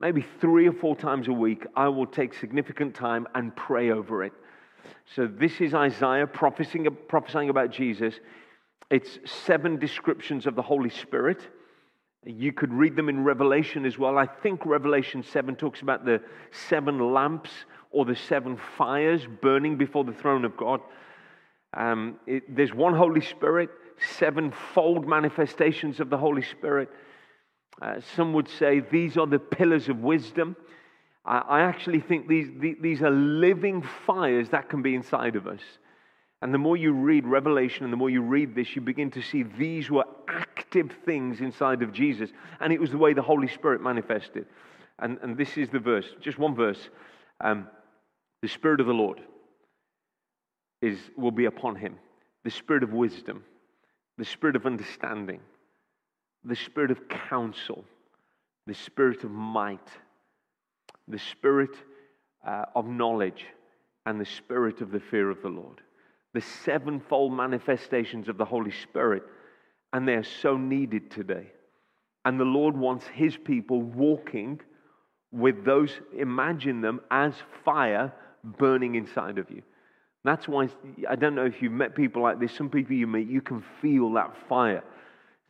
maybe 0.03 0.25
three 0.41 0.67
or 0.67 0.73
four 0.73 0.97
times 0.97 1.29
a 1.29 1.33
week, 1.33 1.65
I 1.77 1.87
will 1.87 2.05
take 2.05 2.33
significant 2.33 2.93
time 2.93 3.25
and 3.35 3.55
pray 3.55 3.91
over 3.91 4.21
it. 4.25 4.33
So 5.15 5.27
this 5.27 5.61
is 5.61 5.73
Isaiah 5.73 6.27
prophesying, 6.27 6.85
prophesying 7.07 7.49
about 7.49 7.71
Jesus. 7.71 8.13
It's 8.91 9.17
seven 9.23 9.79
descriptions 9.79 10.45
of 10.45 10.55
the 10.55 10.61
Holy 10.61 10.89
Spirit. 10.89 11.39
You 12.25 12.51
could 12.51 12.73
read 12.73 12.97
them 12.97 13.07
in 13.07 13.23
Revelation 13.23 13.85
as 13.85 13.97
well. 13.97 14.17
I 14.17 14.25
think 14.25 14.65
Revelation 14.65 15.23
7 15.23 15.55
talks 15.55 15.81
about 15.81 16.03
the 16.03 16.21
seven 16.51 17.13
lamps 17.13 17.51
or 17.89 18.03
the 18.03 18.15
seven 18.15 18.59
fires 18.77 19.25
burning 19.41 19.77
before 19.77 20.03
the 20.03 20.11
throne 20.11 20.43
of 20.43 20.57
God. 20.57 20.81
Um, 21.77 22.17
it, 22.27 22.53
there's 22.53 22.73
one 22.73 22.93
Holy 22.93 23.21
Spirit, 23.21 23.69
sevenfold 24.17 25.07
manifestations 25.07 26.01
of 26.01 26.09
the 26.09 26.17
Holy 26.17 26.43
Spirit. 26.43 26.89
Uh, 27.81 27.99
some 28.15 28.33
would 28.33 28.47
say 28.47 28.79
these 28.79 29.17
are 29.17 29.27
the 29.27 29.39
pillars 29.39 29.89
of 29.89 29.99
wisdom. 29.99 30.55
I, 31.25 31.39
I 31.39 31.61
actually 31.61 31.99
think 31.99 32.27
these, 32.27 32.49
these 32.81 33.01
are 33.01 33.11
living 33.11 33.83
fires 34.05 34.49
that 34.49 34.69
can 34.69 34.81
be 34.81 34.95
inside 34.95 35.35
of 35.35 35.47
us. 35.47 35.61
And 36.41 36.53
the 36.53 36.57
more 36.57 36.75
you 36.75 36.91
read 36.91 37.25
Revelation 37.25 37.85
and 37.85 37.93
the 37.93 37.97
more 37.97 38.09
you 38.09 38.21
read 38.21 38.53
this, 38.53 38.75
you 38.75 38.81
begin 38.81 39.09
to 39.11 39.21
see 39.21 39.43
these 39.43 39.89
were 39.89 40.03
active 40.27 40.91
things 41.05 41.39
inside 41.39 41.81
of 41.81 41.93
Jesus. 41.93 42.31
And 42.59 42.73
it 42.73 42.81
was 42.81 42.91
the 42.91 42.97
way 42.97 43.13
the 43.13 43.21
Holy 43.21 43.47
Spirit 43.47 43.81
manifested. 43.81 44.45
And, 44.99 45.17
and 45.21 45.37
this 45.37 45.57
is 45.57 45.69
the 45.69 45.79
verse, 45.79 46.05
just 46.19 46.37
one 46.37 46.53
verse. 46.53 46.89
Um, 47.39 47.69
the 48.41 48.49
Spirit 48.49 48.81
of 48.81 48.87
the 48.87 48.93
Lord 48.93 49.21
is, 50.81 50.99
will 51.15 51.31
be 51.31 51.45
upon 51.45 51.77
him. 51.77 51.95
The 52.43 52.51
Spirit 52.51 52.83
of 52.83 52.91
wisdom, 52.91 53.45
the 54.17 54.25
Spirit 54.25 54.57
of 54.57 54.65
understanding, 54.65 55.39
the 56.45 56.55
Spirit 56.55 56.91
of 56.91 57.07
counsel, 57.07 57.85
the 58.67 58.73
Spirit 58.73 59.23
of 59.23 59.31
might, 59.31 59.89
the 61.07 61.19
Spirit 61.19 61.75
uh, 62.45 62.65
of 62.75 62.87
knowledge, 62.87 63.45
and 64.05 64.19
the 64.19 64.25
Spirit 64.25 64.81
of 64.81 64.91
the 64.91 64.99
fear 64.99 65.29
of 65.29 65.41
the 65.41 65.49
Lord 65.49 65.81
the 66.33 66.41
sevenfold 66.41 67.31
manifestations 67.31 68.27
of 68.27 68.37
the 68.37 68.45
Holy 68.45 68.71
Spirit, 68.71 69.23
and 69.93 70.07
they're 70.07 70.23
so 70.23 70.57
needed 70.57 71.11
today. 71.11 71.47
And 72.25 72.39
the 72.39 72.45
Lord 72.45 72.75
wants 72.75 73.05
His 73.05 73.37
people 73.37 73.81
walking 73.81 74.59
with 75.31 75.63
those, 75.63 75.91
imagine 76.17 76.81
them 76.81 77.01
as 77.11 77.33
fire 77.63 78.11
burning 78.43 78.95
inside 78.95 79.37
of 79.37 79.49
you. 79.49 79.61
That's 80.23 80.47
why, 80.47 80.69
I 81.07 81.15
don't 81.15 81.35
know 81.35 81.45
if 81.45 81.61
you've 81.61 81.71
met 81.71 81.95
people 81.95 82.21
like 82.21 82.39
this. 82.39 82.53
Some 82.53 82.69
people 82.69 82.95
you 82.95 83.07
meet, 83.07 83.27
you 83.27 83.41
can 83.41 83.63
feel 83.81 84.11
that 84.13 84.35
fire. 84.47 84.83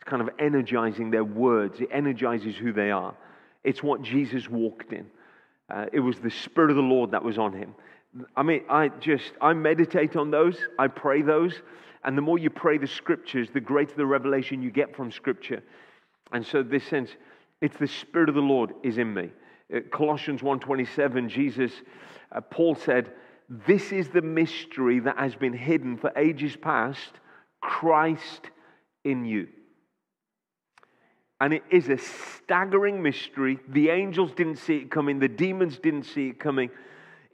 It's 0.04 0.10
kind 0.10 0.22
of 0.22 0.32
energizing 0.38 1.12
their 1.12 1.24
words, 1.24 1.80
it 1.80 1.88
energizes 1.90 2.58
who 2.58 2.74
they 2.74 2.92
are. 2.92 3.16
It's 3.64 3.82
what 3.82 4.02
Jesus 4.02 4.50
walked 4.50 4.92
in. 4.92 5.06
Uh, 5.70 5.86
it 5.94 6.02
was 6.02 6.20
the 6.20 6.30
Spirit 6.30 6.72
of 6.72 6.76
the 6.76 6.82
Lord 6.82 7.12
that 7.12 7.24
was 7.24 7.38
on 7.38 7.54
him. 7.54 7.74
I 8.36 8.44
mean, 8.44 8.64
I 8.70 8.90
just, 8.90 9.32
I 9.40 9.54
meditate 9.54 10.18
on 10.18 10.30
those, 10.30 10.58
I 10.78 10.90
pray 10.90 11.22
those, 11.22 11.54
and 12.04 12.18
the 12.18 12.22
more 12.22 12.38
you 12.38 12.50
pray 12.50 12.78
the 12.78 12.86
scriptures, 12.86 13.48
the 13.54 13.62
greater 13.62 13.96
the 13.96 14.06
revelation 14.06 14.62
you 14.62 14.72
get 14.72 14.94
from 14.94 15.10
scripture. 15.10 15.64
And 16.34 16.46
so 16.46 16.64
this 16.64 16.84
sense, 16.84 17.12
it's 17.62 17.78
the 17.78 17.88
Spirit 17.88 18.28
of 18.28 18.36
the 18.36 18.42
Lord 18.42 18.74
is 18.84 18.98
in 18.98 19.14
me. 19.14 19.30
Uh, 19.74 19.80
Colossians 19.90 20.42
1.27, 20.42 21.30
Jesus, 21.30 21.72
uh, 22.34 22.42
Paul 22.42 22.76
said, 22.76 23.14
this 23.48 23.94
is 23.94 24.10
the 24.10 24.22
mystery 24.22 25.00
that 25.00 25.18
has 25.18 25.34
been 25.34 25.54
hidden 25.54 25.96
for 25.96 26.12
ages 26.18 26.58
past, 26.58 27.22
Christ 27.62 28.50
in 29.06 29.24
you. 29.24 29.48
And 31.44 31.54
it 31.54 31.64
is 31.70 31.90
a 31.90 31.98
staggering 31.98 33.04
mystery. 33.04 33.60
The 33.68 33.90
angels 33.90 34.32
didn't 34.32 34.56
see 34.56 34.78
it 34.78 34.90
coming, 34.90 35.20
the 35.20 35.28
demons 35.28 35.78
didn't 35.78 36.04
see 36.04 36.30
it 36.30 36.40
coming. 36.40 36.70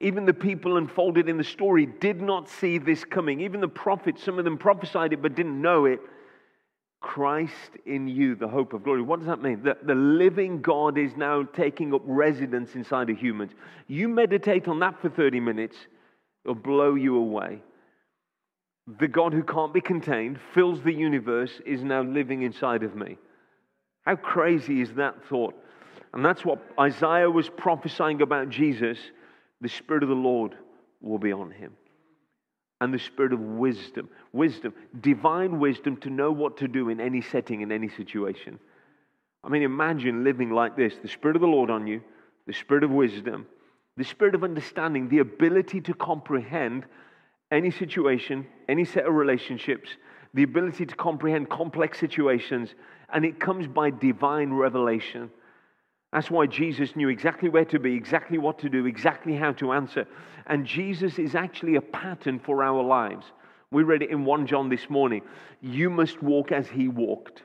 Even 0.02 0.26
the 0.26 0.34
people 0.34 0.78
unfolded 0.78 1.30
in 1.30 1.38
the 1.38 1.44
story 1.44 1.86
did 1.86 2.20
not 2.20 2.50
see 2.50 2.80
this 2.80 3.06
coming. 3.06 3.40
Even 3.42 3.62
the 3.62 3.68
prophets, 3.68 4.24
some 4.24 4.40
of 4.40 4.46
them 4.46 4.58
prophesied 4.58 5.14
it 5.14 5.22
but 5.22 5.36
didn't 5.36 5.62
know 5.62 5.86
it. 5.86 6.00
Christ 7.02 7.78
in 7.86 8.08
you, 8.08 8.34
the 8.34 8.48
hope 8.48 8.74
of 8.74 8.84
glory. 8.84 9.04
What 9.04 9.20
does 9.20 9.28
that 9.28 9.44
mean? 9.44 9.62
That 9.62 9.86
the 9.86 9.94
living 9.94 10.64
God 10.64 10.98
is 10.98 11.16
now 11.16 11.44
taking 11.44 11.94
up 11.94 12.02
residence 12.04 12.74
inside 12.74 13.12
of 13.12 13.18
humans. 13.20 13.52
You 13.88 14.10
meditate 14.10 14.68
on 14.68 14.80
that 14.80 15.00
for 15.00 15.10
30 15.10 15.40
minutes, 15.40 15.78
it'll 16.44 16.56
blow 16.56 16.96
you 16.96 17.16
away. 17.16 17.62
The 19.00 19.08
God 19.08 19.34
who 19.34 19.44
can't 19.44 19.72
be 19.72 19.82
contained, 19.82 20.40
fills 20.56 20.82
the 20.82 20.94
universe, 20.94 21.62
is 21.64 21.84
now 21.84 22.02
living 22.02 22.42
inside 22.42 22.82
of 22.82 22.96
me. 22.96 23.20
How 24.10 24.16
crazy 24.16 24.82
is 24.82 24.92
that 24.96 25.24
thought? 25.26 25.54
And 26.16 26.26
that's 26.26 26.44
what 26.44 26.60
Isaiah 26.80 27.30
was 27.30 27.48
prophesying 27.48 28.24
about 28.24 28.50
Jesus 28.50 28.98
the 29.62 29.70
Spirit 29.70 30.02
of 30.02 30.10
the 30.10 30.16
Lord 30.16 30.56
will 31.00 31.20
be 31.20 31.32
on 31.32 31.52
him. 31.52 31.74
And 32.82 32.92
the 32.92 32.98
Spirit 32.98 33.34
of 33.34 33.40
wisdom, 33.40 34.10
wisdom, 34.34 34.74
divine 35.00 35.60
wisdom 35.60 35.96
to 35.98 36.10
know 36.10 36.32
what 36.32 36.58
to 36.58 36.68
do 36.68 36.90
in 36.90 37.00
any 37.00 37.22
setting, 37.22 37.62
in 37.62 37.72
any 37.72 37.88
situation. 37.88 38.58
I 39.44 39.50
mean, 39.50 39.62
imagine 39.62 40.24
living 40.24 40.50
like 40.50 40.76
this 40.76 40.96
the 41.04 41.08
Spirit 41.08 41.36
of 41.36 41.44
the 41.44 41.48
Lord 41.48 41.70
on 41.70 41.86
you, 41.86 42.02
the 42.48 42.54
Spirit 42.54 42.84
of 42.84 42.90
wisdom, 42.90 43.46
the 43.96 44.04
Spirit 44.04 44.34
of 44.34 44.44
understanding, 44.44 45.08
the 45.08 45.20
ability 45.20 45.82
to 45.82 45.94
comprehend 45.94 46.86
any 47.52 47.70
situation, 47.70 48.48
any 48.68 48.86
set 48.86 49.06
of 49.06 49.14
relationships, 49.14 49.92
the 50.34 50.42
ability 50.42 50.88
to 50.88 50.96
comprehend 50.96 51.48
complex 51.48 52.00
situations, 52.00 52.74
and 53.14 53.26
it 53.26 53.40
comes 53.40 53.68
by 53.68 53.90
divine 53.90 54.54
revelation. 54.54 55.30
That's 56.12 56.32
why 56.32 56.48
Jesus 56.48 56.96
knew 56.96 57.10
exactly 57.10 57.50
where 57.50 57.66
to 57.66 57.80
be, 57.80 57.94
exactly 57.94 58.38
what 58.38 58.60
to 58.60 58.70
do, 58.70 58.86
exactly 58.86 59.36
how 59.36 59.52
to 59.54 59.74
answer. 59.74 60.08
And 60.48 60.66
Jesus 60.66 61.20
is 61.20 61.36
actually 61.36 61.76
a 61.76 61.82
pattern 61.82 62.40
for 62.40 62.64
our 62.64 62.82
lives. 62.82 63.26
We 63.72 63.84
read 63.84 64.02
it 64.02 64.10
in 64.10 64.26
1 64.26 64.48
John 64.48 64.70
this 64.70 64.90
morning. 64.90 65.22
You 65.62 65.90
must 65.92 66.24
walk 66.24 66.52
as 66.52 66.68
he 66.68 66.88
walked. 66.88 67.44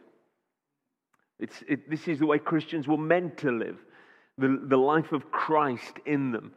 It, 1.38 1.90
this 1.90 2.08
is 2.08 2.18
the 2.20 2.26
way 2.26 2.38
Christians 2.38 2.88
were 2.88 2.96
meant 2.96 3.38
to 3.38 3.50
live 3.50 3.76
the, 4.38 4.58
the 4.68 4.76
life 4.76 5.12
of 5.12 5.30
Christ 5.30 5.98
in 6.06 6.32
them. 6.32 6.52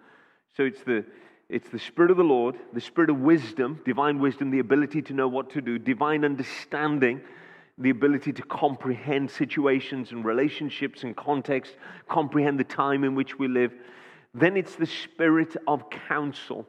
So 0.55 0.63
it's 0.63 0.81
the, 0.83 1.05
it's 1.49 1.69
the 1.69 1.79
Spirit 1.79 2.11
of 2.11 2.17
the 2.17 2.23
Lord, 2.23 2.55
the 2.73 2.81
Spirit 2.81 3.09
of 3.09 3.19
wisdom, 3.19 3.81
divine 3.85 4.19
wisdom, 4.19 4.49
the 4.49 4.59
ability 4.59 5.01
to 5.03 5.13
know 5.13 5.27
what 5.27 5.51
to 5.51 5.61
do, 5.61 5.77
divine 5.77 6.25
understanding 6.25 7.21
the 7.77 7.89
ability 7.89 8.33
to 8.33 8.41
comprehend 8.43 9.29
situations 9.29 10.11
and 10.11 10.25
relationships 10.25 11.03
and 11.03 11.15
context, 11.15 11.75
comprehend 12.09 12.59
the 12.59 12.63
time 12.63 13.03
in 13.03 13.13
which 13.13 13.37
we 13.37 13.47
live. 13.47 13.71
Then 14.33 14.57
it's 14.57 14.75
the 14.75 14.85
spirit 14.85 15.55
of 15.67 15.89
counsel. 15.89 16.65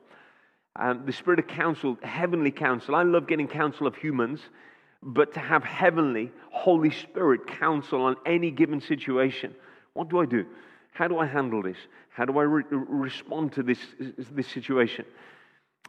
Um, 0.77 1.05
the 1.07 1.13
spirit 1.13 1.39
of 1.39 1.47
counsel, 1.47 1.97
heavenly 2.03 2.51
counsel. 2.51 2.95
I 2.95 3.03
love 3.03 3.27
getting 3.27 3.49
counsel 3.49 3.87
of 3.87 3.97
humans, 3.97 4.41
but 5.03 5.35
to 5.35 5.41
have 5.41 5.65
heavenly, 5.65 6.31
Holy 6.51 6.91
Spirit 6.91 7.47
counsel 7.47 8.03
on 8.03 8.17
any 8.27 8.51
given 8.51 8.81
situation. 8.81 9.55
What 9.95 10.09
do 10.09 10.21
I 10.21 10.27
do? 10.27 10.47
How 10.93 11.09
do 11.09 11.19
I 11.19 11.27
handle 11.27 11.63
this? 11.63 11.79
How 12.11 12.25
do 12.25 12.39
I 12.39 12.43
re- 12.43 12.65
respond 12.71 13.53
to 13.53 13.63
this, 13.63 13.79
this 13.99 14.47
situation? 14.49 15.05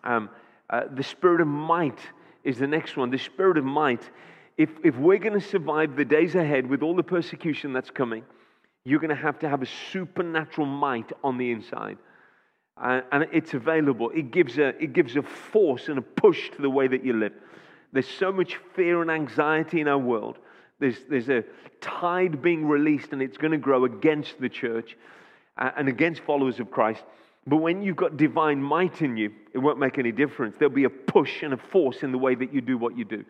Um, 0.04 0.30
uh, 0.70 0.84
the 0.92 1.04
spirit 1.04 1.42
of 1.42 1.48
might 1.48 2.00
is 2.44 2.58
the 2.58 2.68
next 2.68 2.96
one. 2.96 3.10
The 3.10 3.18
spirit 3.18 3.58
of 3.58 3.66
might 3.66 4.04
if, 4.60 4.70
if 4.84 4.98
we're 4.98 5.20
going 5.20 5.40
to 5.40 5.48
survive 5.48 5.96
the 5.96 6.04
days 6.04 6.36
ahead 6.36 6.68
with 6.68 6.84
all 6.84 6.94
the 6.94 7.02
persecution 7.02 7.72
that's 7.72 7.90
coming, 7.90 8.26
you're 8.84 9.00
going 9.00 9.10
to 9.10 9.16
have 9.16 9.40
to 9.40 9.48
have 9.48 9.62
a 9.62 9.68
supernatural 9.94 10.68
might 10.68 11.10
on 11.24 11.38
the 11.38 11.50
inside. 11.50 11.98
Uh, 12.76 13.00
and 13.14 13.26
it's 13.32 13.54
available. 13.54 14.10
It 14.10 14.32
gives, 14.32 14.58
a, 14.58 14.68
it 14.84 14.92
gives 14.92 15.16
a 15.16 15.22
force 15.22 15.88
and 15.88 15.98
a 15.98 16.02
push 16.02 16.50
to 16.52 16.62
the 16.62 16.70
way 16.70 16.90
that 16.90 17.06
you 17.06 17.14
live. 17.14 17.32
There's 17.94 18.08
so 18.08 18.34
much 18.34 18.58
fear 18.76 19.02
and 19.02 19.10
anxiety 19.10 19.80
in 19.80 19.88
our 19.88 19.98
world. 19.98 20.40
There's, 20.80 20.98
there's 21.10 21.30
a 21.30 21.46
tide 21.80 22.42
being 22.42 22.68
released, 22.68 23.14
and 23.14 23.22
it's 23.22 23.38
going 23.38 23.52
to 23.52 23.58
grow 23.58 23.86
against 23.86 24.42
the 24.42 24.50
church. 24.50 24.98
and 25.58 25.88
against 25.88 26.22
followers 26.22 26.60
of 26.60 26.70
Christ. 26.70 27.04
But 27.48 27.58
when 27.58 27.82
you've 27.82 27.96
got 27.96 28.18
divine 28.18 28.62
might 28.62 29.02
in 29.02 29.16
you, 29.16 29.32
it 29.54 29.60
won't 29.60 29.80
make 29.80 29.98
any 29.98 30.12
difference. 30.12 30.58
There'll 30.60 30.74
be 30.74 30.84
a 30.84 30.90
push 30.90 31.44
and 31.44 31.54
a 31.54 31.58
force 31.58 32.04
in 32.04 32.12
the 32.12 32.18
way 32.18 32.36
that 32.36 32.54
you 32.54 32.60
do 32.60 32.78
what 32.78 32.98
you 32.98 33.06
do. 33.06 33.24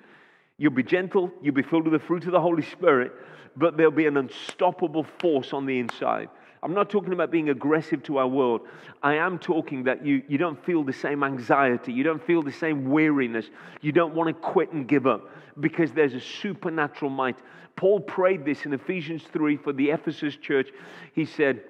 You'll 0.59 0.73
be 0.73 0.83
gentle, 0.83 1.31
you'll 1.41 1.55
be 1.55 1.63
filled 1.63 1.85
with 1.87 1.99
the 1.99 2.05
fruit 2.05 2.25
of 2.25 2.33
the 2.33 2.41
Holy 2.41 2.63
Spirit, 2.63 3.13
but 3.55 3.77
there'll 3.77 3.91
be 3.91 4.05
an 4.05 4.17
unstoppable 4.17 5.05
force 5.19 5.53
on 5.53 5.65
the 5.65 5.79
inside. 5.79 6.29
I'm 6.61 6.73
not 6.73 6.89
talking 6.89 7.13
about 7.13 7.31
being 7.31 7.49
aggressive 7.49 8.03
to 8.03 8.17
our 8.17 8.27
world. 8.27 8.61
I 9.01 9.15
am 9.15 9.39
talking 9.39 9.85
that 9.85 10.05
you, 10.05 10.21
you 10.27 10.37
don't 10.37 10.63
feel 10.65 10.83
the 10.83 10.91
same 10.91 11.23
anxiety. 11.23 11.93
You 11.93 12.03
don't 12.03 12.21
feel 12.21 12.43
the 12.43 12.51
same 12.51 12.89
weariness. 12.89 13.49
You 13.79 13.93
don't 13.93 14.13
want 14.13 14.27
to 14.27 14.33
quit 14.33 14.73
and 14.73 14.85
give 14.85 15.07
up 15.07 15.29
because 15.61 15.93
there's 15.93 16.13
a 16.13 16.19
supernatural 16.19 17.09
might. 17.09 17.37
Paul 17.77 18.01
prayed 18.01 18.43
this 18.43 18.65
in 18.65 18.73
Ephesians 18.73 19.23
3 19.31 19.55
for 19.55 19.71
the 19.71 19.91
Ephesus 19.91 20.35
church. 20.35 20.67
He 21.13 21.25
said, 21.25 21.61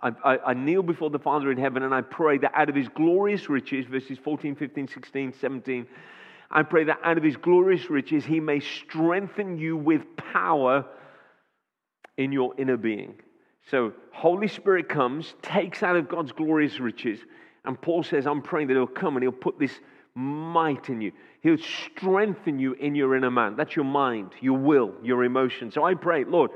I, 0.00 0.12
I, 0.24 0.38
I, 0.46 0.54
kneel 0.54 0.84
before 0.84 1.10
the 1.10 1.18
Father 1.18 1.50
in 1.50 1.58
heaven 1.58 1.82
and 1.82 1.92
I 1.92 2.00
pray 2.02 2.38
that 2.38 2.52
out 2.54 2.68
of 2.68 2.76
his 2.76 2.88
glorious 2.88 3.50
riches, 3.50 3.84
verses 3.86 4.16
14, 4.22 4.54
15, 4.54 4.86
16, 4.86 5.34
17, 5.40 5.86
I 6.50 6.62
pray 6.62 6.84
that 6.84 6.98
out 7.04 7.16
of 7.16 7.22
his 7.22 7.36
glorious 7.36 7.88
riches 7.90 8.24
he 8.24 8.40
may 8.40 8.60
strengthen 8.60 9.58
you 9.58 9.76
with 9.76 10.02
power 10.16 10.84
in 12.16 12.32
your 12.32 12.54
inner 12.58 12.76
being. 12.76 13.14
So, 13.70 13.92
Holy 14.12 14.48
Spirit 14.48 14.88
comes, 14.88 15.34
takes 15.42 15.82
out 15.82 15.96
of 15.96 16.08
God's 16.08 16.32
glorious 16.32 16.80
riches, 16.80 17.20
and 17.64 17.80
Paul 17.80 18.02
says, 18.02 18.26
I'm 18.26 18.42
praying 18.42 18.68
that 18.68 18.74
he'll 18.74 18.86
come 18.86 19.16
and 19.16 19.22
he'll 19.22 19.32
put 19.32 19.58
this 19.58 19.78
might 20.14 20.88
in 20.88 21.00
you. 21.00 21.12
He'll 21.42 21.58
strengthen 21.58 22.58
you 22.58 22.72
in 22.74 22.94
your 22.94 23.14
inner 23.14 23.30
man. 23.30 23.54
That's 23.56 23.76
your 23.76 23.84
mind, 23.84 24.32
your 24.40 24.58
will, 24.58 24.92
your 25.02 25.24
emotions. 25.24 25.74
So 25.74 25.84
I 25.84 25.94
pray, 25.94 26.24
Lord, 26.24 26.50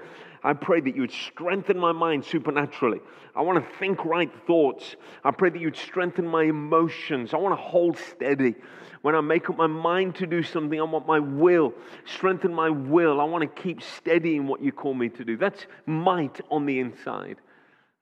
I 0.44 0.52
pray 0.52 0.82
that 0.82 0.94
you 0.94 1.00
would 1.00 1.10
strengthen 1.10 1.78
my 1.78 1.92
mind 1.92 2.22
supernaturally. 2.26 3.00
I 3.34 3.40
want 3.40 3.64
to 3.64 3.78
think 3.78 4.04
right 4.04 4.30
thoughts. 4.46 4.94
I 5.24 5.30
pray 5.30 5.48
that 5.48 5.58
you'd 5.58 5.76
strengthen 5.76 6.26
my 6.26 6.44
emotions. 6.44 7.32
I 7.32 7.38
want 7.38 7.58
to 7.58 7.62
hold 7.62 7.96
steady. 7.96 8.54
When 9.00 9.14
I 9.14 9.22
make 9.22 9.48
up 9.48 9.56
my 9.56 9.66
mind 9.66 10.16
to 10.16 10.26
do 10.26 10.42
something, 10.42 10.78
I 10.78 10.84
want 10.84 11.06
my 11.06 11.18
will, 11.18 11.72
strengthen 12.04 12.52
my 12.54 12.68
will. 12.68 13.22
I 13.22 13.24
want 13.24 13.40
to 13.42 13.62
keep 13.62 13.82
steady 13.82 14.36
in 14.36 14.46
what 14.46 14.62
you 14.62 14.70
call 14.70 14.92
me 14.92 15.08
to 15.08 15.24
do. 15.24 15.38
That's 15.38 15.66
might 15.86 16.40
on 16.50 16.66
the 16.66 16.78
inside. 16.78 17.38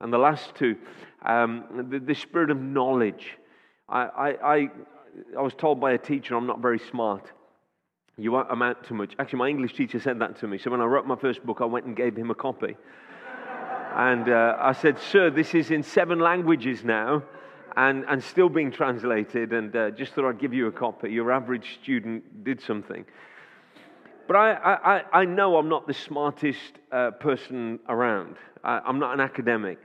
And 0.01 0.13
the 0.13 0.19
last 0.19 0.57
two, 0.57 0.77
um, 1.25 1.87
the, 1.91 2.01
the, 2.01 2.15
spirit 2.15 2.51
of 2.51 2.61
knowledge. 2.61 3.39
I, 3.89 4.03
I, 4.03 4.55
I, 4.55 4.69
I 5.39 5.43
was 5.43 5.55
told 5.55 5.81
by 5.81 5.93
a 5.93 5.99
teacher 5.99 6.35
I'm 6.35 6.49
not 6.49 6.61
very 6.61 6.81
smart. 6.81 7.31
You 8.19 8.37
amount 8.37 8.85
too 8.85 8.95
much. 8.95 9.15
Actually, 9.19 9.39
my 9.39 9.49
English 9.49 9.75
teacher 9.75 9.99
said 9.99 10.19
that 10.19 10.39
to 10.41 10.47
me. 10.47 10.59
So 10.59 10.71
when 10.71 10.81
I 10.81 10.85
wrote 10.85 11.07
my 11.07 11.17
first 11.17 11.45
book, 11.47 11.59
I 11.61 11.65
went 11.65 11.87
and 11.87 11.97
gave 11.97 12.15
him 12.15 12.31
a 12.31 12.35
copy. 12.35 12.77
and 13.97 14.29
uh, 14.29 14.57
I 14.61 14.73
said, 14.73 14.99
Sir, 14.99 15.31
this 15.31 15.55
is 15.55 15.71
in 15.71 15.83
seven 15.83 16.19
languages 16.19 16.85
now 16.85 17.23
and, 17.77 18.05
and 18.09 18.23
still 18.23 18.51
being 18.51 18.71
translated. 18.71 19.55
And 19.55 19.75
uh, 19.75 19.91
just 19.93 20.13
thought 20.13 20.29
I'd 20.29 20.39
give 20.39 20.53
you 20.53 20.67
a 20.67 20.73
copy. 20.73 21.11
Your 21.11 21.33
average 21.33 21.79
student 21.83 22.45
did 22.45 22.61
something. 22.61 23.07
But 24.27 24.37
I, 24.37 25.03
I, 25.13 25.21
I 25.21 25.25
know 25.25 25.57
I'm 25.57 25.69
not 25.69 25.87
the 25.87 25.95
smartest 25.95 26.79
uh, 26.93 27.13
person 27.13 27.81
around, 27.89 28.37
I'm 28.63 28.99
not 28.99 29.15
an 29.15 29.21
academic. 29.21 29.79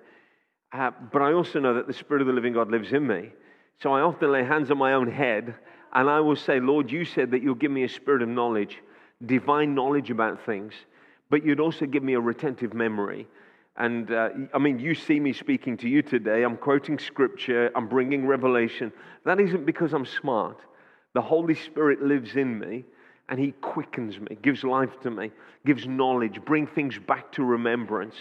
Uh, 0.72 0.92
but 1.12 1.22
I 1.22 1.32
also 1.32 1.60
know 1.60 1.74
that 1.76 1.88
the 1.88 1.94
Spirit 1.94 2.22
of 2.22 2.28
the 2.28 2.34
living 2.34 2.54
God 2.54 2.70
lives 2.70 2.92
in 2.92 3.08
me. 3.08 3.32
So 3.82 3.94
I 3.94 4.02
often 4.02 4.32
lay 4.32 4.44
hands 4.44 4.70
on 4.70 4.78
my 4.78 4.94
own 4.94 5.10
head 5.10 5.56
and 5.94 6.10
I 6.10 6.20
will 6.20 6.36
say, 6.36 6.60
Lord, 6.60 6.92
you 6.92 7.06
said 7.06 7.32
that 7.32 7.42
you'll 7.42 7.56
give 7.56 7.72
me 7.72 7.84
a 7.84 7.90
spirit 7.90 8.22
of 8.22 8.30
knowledge, 8.30 8.78
divine 9.26 9.74
knowledge 9.74 10.10
about 10.10 10.46
things, 10.46 10.74
but 11.30 11.46
you'd 11.46 11.60
also 11.60 11.86
give 11.86 12.04
me 12.04 12.14
a 12.14 12.20
retentive 12.20 12.74
memory. 12.74 13.28
And 13.78 14.12
uh, 14.12 14.30
I 14.54 14.58
mean, 14.58 14.80
you 14.80 14.96
see 14.96 15.20
me 15.20 15.34
speaking 15.34 15.78
to 15.78 15.88
you 15.88 16.02
today. 16.02 16.44
I'm 16.44 16.58
quoting 16.58 16.98
scripture, 16.98 17.72
I'm 17.76 17.88
bringing 17.88 18.26
revelation. 18.26 18.92
That 19.24 19.40
isn't 19.40 19.66
because 19.66 19.94
I'm 19.94 20.06
smart. 20.06 20.60
The 21.14 21.22
Holy 21.22 21.56
Spirit 21.56 22.02
lives 22.02 22.36
in 22.36 22.60
me 22.60 22.86
and 23.30 23.40
He 23.40 23.52
quickens 23.62 24.20
me, 24.20 24.38
gives 24.42 24.64
life 24.64 25.00
to 25.02 25.12
me, 25.12 25.32
gives 25.66 25.88
knowledge, 25.88 26.44
bring 26.46 26.66
things 26.68 26.98
back 26.98 27.32
to 27.34 27.44
remembrance. 27.44 28.16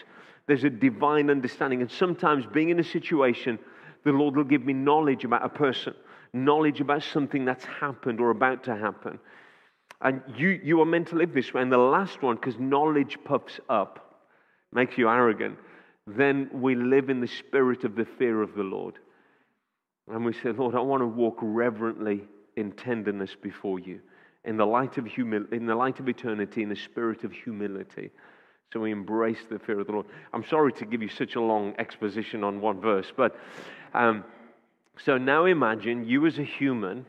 There's 0.46 0.64
a 0.64 0.70
divine 0.70 1.30
understanding. 1.30 1.80
And 1.80 1.90
sometimes 1.90 2.44
being 2.46 2.70
in 2.70 2.78
a 2.78 2.84
situation, 2.84 3.58
the 4.04 4.12
Lord 4.12 4.36
will 4.36 4.44
give 4.44 4.64
me 4.64 4.72
knowledge 4.72 5.24
about 5.24 5.44
a 5.44 5.48
person 5.48 5.94
knowledge 6.44 6.80
about 6.80 7.02
something 7.02 7.44
that's 7.44 7.64
happened 7.64 8.20
or 8.20 8.30
about 8.30 8.64
to 8.64 8.76
happen. 8.76 9.18
And 10.00 10.22
you, 10.36 10.60
you 10.62 10.80
are 10.80 10.86
meant 10.86 11.08
to 11.08 11.16
live 11.16 11.32
this 11.32 11.54
way. 11.54 11.62
And 11.62 11.72
the 11.72 11.78
last 11.78 12.22
one, 12.22 12.36
because 12.36 12.58
knowledge 12.58 13.18
puffs 13.24 13.58
up, 13.68 14.24
makes 14.72 14.98
you 14.98 15.08
arrogant, 15.08 15.58
then 16.06 16.50
we 16.52 16.74
live 16.74 17.08
in 17.10 17.20
the 17.20 17.26
spirit 17.26 17.84
of 17.84 17.96
the 17.96 18.04
fear 18.04 18.42
of 18.42 18.54
the 18.54 18.62
Lord. 18.62 18.98
And 20.08 20.24
we 20.24 20.32
say, 20.32 20.52
Lord, 20.52 20.74
I 20.74 20.80
want 20.80 21.00
to 21.00 21.06
walk 21.06 21.38
reverently 21.40 22.22
in 22.56 22.72
tenderness 22.72 23.34
before 23.40 23.78
you, 23.78 24.00
in 24.44 24.56
the 24.56 24.66
light 24.66 24.98
of 24.98 25.04
humil- 25.04 25.52
in 25.52 25.66
the 25.66 25.74
light 25.74 25.98
of 25.98 26.08
eternity, 26.08 26.62
in 26.62 26.68
the 26.68 26.76
spirit 26.76 27.24
of 27.24 27.32
humility. 27.32 28.10
So 28.72 28.80
we 28.80 28.92
embrace 28.92 29.38
the 29.48 29.58
fear 29.58 29.80
of 29.80 29.86
the 29.86 29.92
Lord. 29.92 30.06
I'm 30.32 30.44
sorry 30.44 30.72
to 30.74 30.84
give 30.84 31.02
you 31.02 31.08
such 31.08 31.34
a 31.34 31.40
long 31.40 31.74
exposition 31.78 32.44
on 32.44 32.60
one 32.60 32.80
verse, 32.80 33.12
but 33.16 33.36
um, 33.94 34.24
so 35.04 35.18
now 35.18 35.44
imagine 35.44 36.06
you 36.06 36.26
as 36.26 36.38
a 36.38 36.44
human 36.44 37.04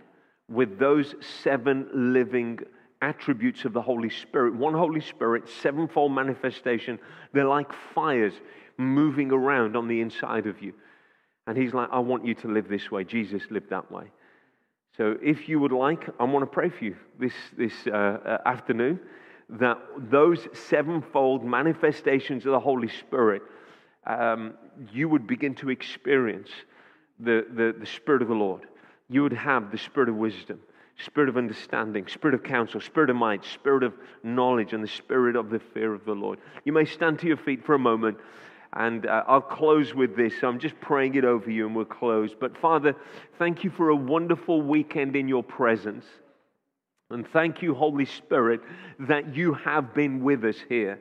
with 0.50 0.80
those 0.80 1.16
seven 1.44 1.88
living 1.94 2.60
attributes 3.02 3.66
of 3.66 3.74
the 3.74 3.82
Holy 3.82 4.10
Spirit. 4.10 4.56
One 4.56 4.74
Holy 4.74 5.02
Spirit, 5.02 5.48
sevenfold 5.62 6.12
manifestation. 6.12 7.00
They're 7.34 7.46
like 7.46 7.72
fires 7.94 8.34
moving 8.78 9.32
around 9.32 9.76
on 9.76 9.88
the 9.88 10.02
inside 10.02 10.48
of 10.48 10.62
you. 10.62 10.74
And 11.46 11.58
He's 11.58 11.74
like, 11.74 11.90
I 11.92 12.00
want 12.00 12.26
you 12.26 12.34
to 12.36 12.48
live 12.48 12.68
this 12.68 12.92
way. 12.92 13.04
Jesus 13.04 13.44
lived 13.50 13.70
that 13.70 13.92
way. 13.92 14.06
So 14.98 15.16
if 15.22 15.48
you 15.48 15.60
would 15.60 15.72
like, 15.72 16.10
I 16.20 16.24
want 16.24 16.44
to 16.44 16.48
pray 16.48 16.70
for 16.70 16.84
you 16.84 16.96
this, 17.20 17.34
this 17.56 17.74
uh, 17.88 17.92
uh, 17.92 18.38
afternoon 18.46 19.00
that 19.50 19.78
those 19.98 20.48
sevenfold 20.54 21.46
manifestations 21.46 22.46
of 22.46 22.52
the 22.52 22.60
Holy 22.60 22.90
Spirit 22.90 23.44
um, 24.06 24.54
you 24.92 25.08
would 25.10 25.28
begin 25.28 25.54
to 25.56 25.70
experience 25.70 26.50
the, 27.20 27.46
the, 27.54 27.76
the 27.80 27.86
Spirit 27.86 28.22
of 28.22 28.28
the 28.28 28.34
Lord. 28.34 28.68
You 29.10 29.24
would 29.24 29.34
have 29.34 29.72
the 29.72 29.78
Spirit 29.78 30.10
of 30.10 30.16
wisdom, 30.16 30.60
Spirit 31.06 31.30
of 31.30 31.38
understanding, 31.38 32.08
Spirit 32.08 32.36
of 32.36 32.44
counsel, 32.44 32.82
Spirit 32.82 33.10
of 33.10 33.16
might, 33.16 33.44
Spirit 33.46 33.84
of 33.84 33.94
knowledge, 34.24 34.74
and 34.74 34.84
the 34.84 34.88
Spirit 34.88 35.36
of 35.36 35.50
the 35.50 35.60
fear 35.74 35.94
of 35.94 36.06
the 36.06 36.14
Lord. 36.14 36.40
You 36.66 36.74
may 36.74 36.86
stand 36.86 37.20
to 37.20 37.28
your 37.28 37.38
feet 37.38 37.66
for 37.66 37.76
a 37.76 37.80
moment. 37.80 38.18
And 38.74 39.06
uh, 39.06 39.24
I'll 39.28 39.42
close 39.42 39.96
with 39.96 40.16
this. 40.16 40.34
I'm 40.44 40.60
just 40.60 40.80
praying 40.82 41.16
it 41.16 41.24
over 41.24 41.50
you 41.50 41.66
and 41.66 41.76
we'll 41.76 41.86
close. 41.86 42.36
But 42.38 42.58
Father, 42.58 42.96
thank 43.40 43.64
you 43.64 43.70
for 43.70 43.90
a 43.90 43.96
wonderful 43.96 44.62
weekend 44.62 45.16
in 45.16 45.28
your 45.28 45.42
presence. 45.42 46.06
And 47.10 47.26
thank 47.30 47.62
you, 47.62 47.74
Holy 47.74 48.06
Spirit, 48.06 48.62
that 49.00 49.36
you 49.36 49.54
have 49.54 49.94
been 49.94 50.22
with 50.22 50.44
us 50.44 50.58
here. 50.68 51.00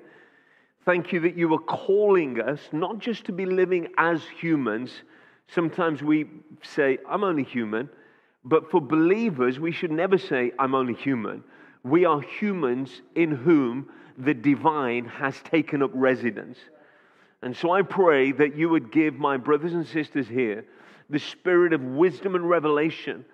Thank 0.85 1.13
you 1.13 1.21
that 1.21 1.37
you 1.37 1.53
are 1.53 1.59
calling 1.59 2.41
us 2.41 2.61
not 2.71 3.01
just 3.01 3.25
to 3.25 3.33
be 3.33 3.45
living 3.45 3.89
as 3.99 4.23
humans, 4.41 5.03
Sometimes 5.49 6.03
we 6.03 6.27
say, 6.63 6.99
I'm 7.09 7.25
only 7.25 7.45
human. 7.45 7.89
But 8.45 8.71
for 8.71 8.81
believers, 8.81 9.59
we 9.59 9.73
should 9.73 9.91
never 9.91 10.19
say, 10.19 10.53
I'm 10.59 10.75
only 10.75 10.95
human. 10.95 11.43
We 11.83 12.05
are 12.05 12.21
humans 12.21 13.03
in 13.15 13.33
whom 13.33 13.89
the 14.19 14.35
divine 14.35 15.05
has 15.07 15.41
taken 15.43 15.83
up 15.83 15.91
residence. 15.93 16.59
And 17.43 17.57
so 17.57 17.73
I 17.73 17.83
pray 17.83 18.33
that 18.33 18.57
you 18.57 18.69
would 18.69 18.91
give 18.91 19.15
my 19.15 19.37
brothers 19.37 19.75
and 19.75 19.87
sisters 19.87 20.27
here 20.27 20.65
the 21.11 21.19
spirit 21.19 21.73
of 21.73 21.83
wisdom 21.83 22.35
and 22.35 22.49
revelation 22.49 23.25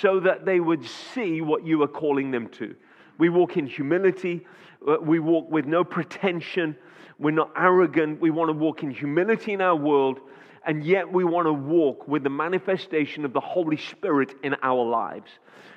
so 0.00 0.20
that 0.20 0.44
they 0.44 0.60
would 0.60 0.84
see 0.84 1.40
what 1.40 1.64
you 1.64 1.82
are 1.82 1.88
calling 1.88 2.30
them 2.30 2.48
to. 2.48 2.74
We 3.18 3.28
walk 3.28 3.56
in 3.56 3.66
humility, 3.66 4.46
uh, 4.86 4.96
we 5.00 5.18
walk 5.18 5.50
with 5.50 5.66
no 5.66 5.84
pretension, 5.84 6.76
we're 7.18 7.32
not 7.32 7.50
arrogant, 7.56 8.20
we 8.20 8.30
want 8.30 8.48
to 8.48 8.52
walk 8.52 8.82
in 8.82 8.90
humility 8.90 9.52
in 9.52 9.60
our 9.60 9.76
world 9.76 10.20
and 10.66 10.84
yet 10.84 11.10
we 11.10 11.24
want 11.24 11.46
to 11.46 11.52
walk 11.52 12.06
with 12.06 12.22
the 12.22 12.30
manifestation 12.30 13.24
of 13.24 13.32
the 13.32 13.40
Holy 13.40 13.76
Spirit 13.76 14.34
in 14.42 14.54
our 14.62 14.84
lives. 14.84 15.30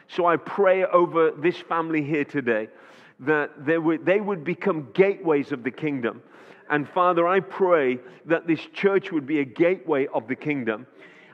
So 0.08 0.26
I 0.26 0.38
pray 0.38 0.84
over 0.86 1.32
this 1.32 1.58
family 1.58 2.04
here 2.04 2.26
today 2.26 2.68
that 3.22 3.66
they 3.66 3.78
would, 3.78 4.06
they 4.06 4.20
would 4.20 4.44
become 4.44 4.90
gateways 4.94 5.52
of 5.52 5.64
the 5.64 5.72
kingdom. 5.72 6.22
And 6.70 6.88
Father, 6.90 7.28
I 7.28 7.40
pray 7.40 8.00
that 8.26 8.48
this 8.48 8.60
church 8.74 9.12
would 9.12 9.26
be 9.26 9.40
a 9.40 9.46
gateway 9.46 10.08
of 10.08 10.28
the 10.28 10.36
kingdom. 10.36 10.88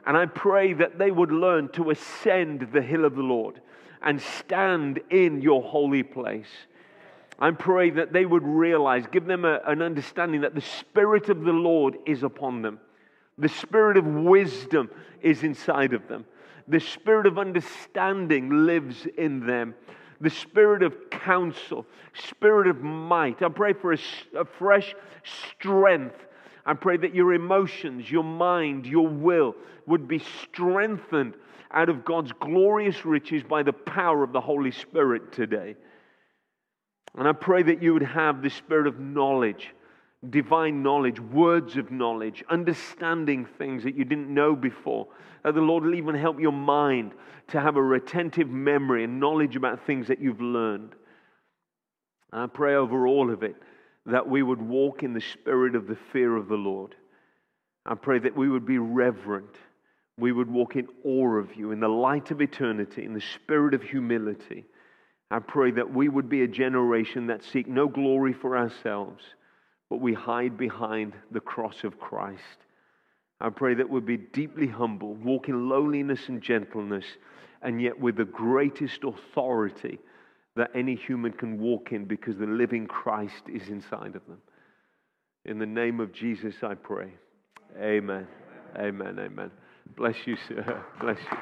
And 0.06 0.16
I 0.16 0.28
pray 0.28 0.74
that 0.74 1.00
they 1.00 1.12
would 1.12 1.32
learn 1.32 1.70
to 1.70 1.89
ascend 1.89 2.70
the 2.72 2.82
hill 2.82 3.06
of 3.06 3.16
the 3.16 3.24
Lord 3.24 3.62
and 4.02 4.22
stand 4.22 5.00
in 5.10 5.41
your 5.41 5.62
holy 5.62 6.04
place. 6.04 6.50
I 7.39 7.52
pray 7.52 7.89
that 7.91 8.14
they 8.14 8.26
would 8.26 8.43
realize, 8.43 9.06
give 9.12 9.26
them 9.26 9.45
a, 9.45 9.62
an 9.66 9.82
understanding 9.82 10.41
that 10.41 10.56
the 10.56 10.62
Spirit 10.62 11.30
of 11.30 11.41
the 11.41 11.54
Lord 11.54 11.97
is 12.06 12.24
upon 12.24 12.62
them 12.62 12.80
the 13.40 13.50
spirit 13.50 13.98
of 13.98 14.06
wisdom 14.06 14.90
is 15.22 15.44
inside 15.44 15.94
of 15.94 16.08
them. 16.08 16.26
The 16.68 16.80
spirit 16.80 17.26
of 17.26 17.40
understanding 17.40 18.66
lives 18.66 19.08
in 19.18 19.46
them. 19.46 19.74
The 20.22 20.30
spirit 20.30 20.84
of 20.84 21.10
counsel, 21.10 21.86
spirit 22.14 22.68
of 22.68 22.82
might. 22.82 23.42
I 23.42 23.50
pray 23.50 23.74
for 23.74 23.94
a, 23.94 23.98
a 24.38 24.46
fresh 24.46 24.94
strength 25.24 26.28
I 26.70 26.76
pray 26.76 26.98
that 26.98 27.16
your 27.16 27.34
emotions, 27.34 28.12
your 28.12 28.24
mind, 28.24 28.86
your 28.86 29.08
will 29.08 29.56
would 29.88 30.08
be 30.08 30.20
strengthened 30.44 31.34
out 31.72 31.90
of 31.90 32.06
God's 32.06 32.32
glorious 32.34 33.06
riches 33.06 33.42
by 33.42 33.64
the 33.64 33.74
power 33.74 34.24
of 34.24 34.34
the 34.34 34.42
Holy 34.42 34.70
Spirit 34.70 35.32
today. 35.32 35.76
And 37.18 37.28
I 37.28 37.32
pray 37.32 37.64
that 37.64 37.82
you 37.82 37.94
would 37.94 38.04
have 38.04 38.44
the 38.44 38.52
spirit 38.52 38.86
of 38.86 39.00
knowledge, 39.00 39.74
divine 40.28 40.84
knowledge, 40.84 41.20
words 41.20 41.78
of 41.78 41.91
knowledge, 41.91 42.43
understanding 42.49 43.45
things 43.45 43.84
that 43.84 43.95
you 43.95 44.03
didn't 44.03 44.34
know 44.34 44.55
before. 44.55 45.07
That 45.43 45.55
the 45.55 45.61
Lord 45.61 45.84
will 45.84 45.95
even 45.95 46.15
help 46.15 46.39
your 46.39 46.51
mind 46.51 47.13
to 47.47 47.61
have 47.61 47.78
a 47.78 47.82
retentive 47.82 48.49
memory 48.49 49.03
and 49.05 49.20
knowledge 49.20 49.55
about 49.55 49.86
things 49.86 50.07
that 50.07 50.20
you've 50.20 50.41
learned. 50.41 50.93
And 52.32 52.41
I 52.41 52.47
pray 52.47 52.76
over 52.76 53.07
all 53.07 53.32
of 53.32 53.43
it 53.43 53.55
that 54.05 54.28
we 54.28 54.43
would 54.43 54.61
walk 54.61 55.03
in 55.03 55.13
the 55.13 55.22
spirit 55.22 55.76
of 55.76 55.88
the 55.88 55.97
fear 56.11 56.36
of 56.36 56.47
the 56.47 56.55
Lord. 56.55 56.95
I 57.86 57.95
pray 57.95 58.20
that 58.20 58.36
we 58.36 58.49
would 58.49 58.65
be 58.65 58.78
reverent. 58.78 59.55
We 60.17 60.32
would 60.32 60.51
walk 60.51 60.76
in 60.76 60.88
awe 61.05 61.38
of 61.38 61.55
you, 61.55 61.72
in 61.72 61.80
the 61.80 61.88
light 61.88 62.30
of 62.32 62.41
eternity, 62.41 63.05
in 63.05 63.13
the 63.13 63.22
spirit 63.22 63.74
of 63.74 63.82
humility. 63.82 64.65
I 65.32 65.39
pray 65.39 65.72
that 65.72 65.93
we 65.93 66.09
would 66.09 66.28
be 66.28 66.41
a 66.41 66.47
generation 66.47 67.28
that 67.28 67.43
seek 67.43 67.67
no 67.67 67.88
glory 67.88 68.34
for 68.34 68.57
ourselves, 68.57 69.24
but 69.90 70.00
we 70.00 70.14
hide 70.14 70.58
behind 70.58 71.14
the 71.32 71.40
cross 71.40 71.84
of 71.84 72.00
Christ. 72.00 72.66
I 73.42 73.50
pray 73.50 73.74
that 73.76 73.90
we'll 73.90 74.02
be 74.02 74.18
deeply 74.18 74.68
humble, 74.68 75.16
walk 75.16 75.50
in 75.50 75.70
lowliness 75.70 76.28
and 76.28 76.42
gentleness, 76.42 77.06
and 77.62 77.82
yet 77.82 78.00
with 78.00 78.18
the 78.18 78.26
greatest 78.26 79.04
authority 79.04 80.00
that 80.56 80.72
any 80.76 80.96
human 80.96 81.32
can 81.32 81.60
walk 81.60 81.92
in 81.92 82.06
because 82.06 82.38
the 82.38 82.46
living 82.46 82.86
Christ 82.86 83.44
is 83.48 83.70
inside 83.70 84.16
of 84.16 84.26
them. 84.28 84.42
In 85.46 85.58
the 85.58 85.66
name 85.66 86.00
of 86.00 86.12
Jesus, 86.12 86.56
I 86.64 86.76
pray. 86.76 87.14
Amen. 87.80 88.28
Amen. 88.78 89.18
Amen. 89.20 89.52
Bless 89.96 90.28
you, 90.28 90.36
sir. 90.48 90.84
Bless 91.00 91.18
you. 91.20 91.38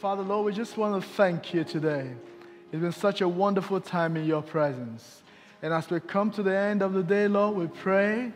Father, 0.00 0.22
Lord, 0.22 0.44
we 0.44 0.52
just 0.52 0.76
want 0.76 1.02
to 1.02 1.08
thank 1.10 1.54
you 1.54 1.64
today. 1.64 2.12
It's 2.72 2.82
been 2.82 2.92
such 2.92 3.20
a 3.20 3.28
wonderful 3.28 3.80
time 3.80 4.16
in 4.16 4.26
your 4.26 4.42
presence. 4.42 5.22
And 5.62 5.72
as 5.72 5.88
we 5.88 6.00
come 6.00 6.30
to 6.32 6.42
the 6.42 6.54
end 6.56 6.82
of 6.82 6.92
the 6.92 7.02
day, 7.02 7.28
Lord, 7.28 7.56
we 7.56 7.66
pray 7.68 8.32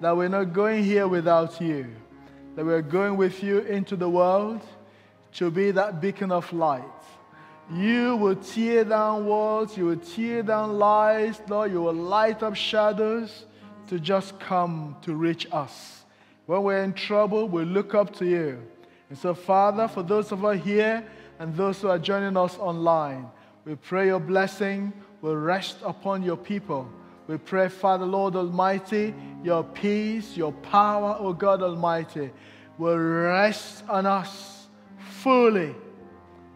that 0.00 0.16
we're 0.16 0.28
not 0.28 0.52
going 0.52 0.84
here 0.84 1.06
without 1.06 1.60
you, 1.60 1.86
that 2.56 2.64
we're 2.64 2.82
going 2.82 3.16
with 3.16 3.42
you 3.42 3.58
into 3.60 3.94
the 3.94 4.08
world 4.08 4.62
to 5.34 5.50
be 5.50 5.70
that 5.72 6.00
beacon 6.00 6.32
of 6.32 6.50
light. 6.52 6.82
You 7.72 8.16
will 8.16 8.36
tear 8.36 8.84
down 8.84 9.26
walls, 9.26 9.76
you 9.76 9.86
will 9.86 9.96
tear 9.96 10.42
down 10.42 10.78
lies, 10.78 11.40
Lord, 11.48 11.72
you 11.72 11.82
will 11.82 11.94
light 11.94 12.42
up 12.42 12.56
shadows 12.56 13.46
to 13.88 14.00
just 14.00 14.38
come 14.40 14.96
to 15.02 15.14
reach 15.14 15.46
us. 15.52 16.04
When 16.46 16.62
we're 16.62 16.82
in 16.82 16.92
trouble, 16.92 17.48
we 17.48 17.64
look 17.64 17.94
up 17.94 18.14
to 18.16 18.26
you. 18.26 18.62
And 19.08 19.18
so, 19.18 19.34
Father, 19.34 19.88
for 19.88 20.02
those 20.02 20.32
of 20.32 20.44
us 20.44 20.62
here 20.62 21.06
and 21.38 21.54
those 21.54 21.80
who 21.80 21.88
are 21.88 21.98
joining 21.98 22.36
us 22.36 22.58
online, 22.58 23.26
we 23.64 23.74
pray 23.76 24.06
your 24.06 24.20
blessing 24.20 24.92
will 25.22 25.36
rest 25.36 25.78
upon 25.82 26.22
your 26.22 26.36
people. 26.36 26.88
We 27.26 27.38
pray, 27.38 27.68
Father, 27.68 28.04
Lord 28.04 28.36
Almighty, 28.36 29.14
your 29.42 29.64
peace, 29.64 30.36
your 30.36 30.52
power, 30.52 31.16
O 31.18 31.32
God 31.32 31.62
Almighty, 31.62 32.30
will 32.76 32.98
rest 32.98 33.84
on 33.88 34.04
us 34.04 34.66
fully, 35.22 35.74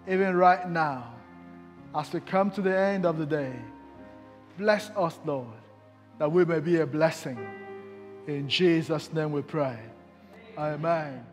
even 0.06 0.36
right 0.36 0.68
now, 0.68 1.14
as 1.94 2.12
we 2.12 2.20
come 2.20 2.50
to 2.50 2.60
the 2.60 2.76
end 2.76 3.06
of 3.06 3.16
the 3.16 3.24
day. 3.24 3.54
Bless 4.58 4.90
us, 4.90 5.18
Lord, 5.24 5.46
that 6.18 6.30
we 6.30 6.44
may 6.44 6.60
be 6.60 6.80
a 6.80 6.86
blessing. 6.86 7.38
In 8.26 8.46
Jesus' 8.48 9.10
name 9.12 9.32
we 9.32 9.40
pray. 9.40 9.78
Amen. 10.58 11.24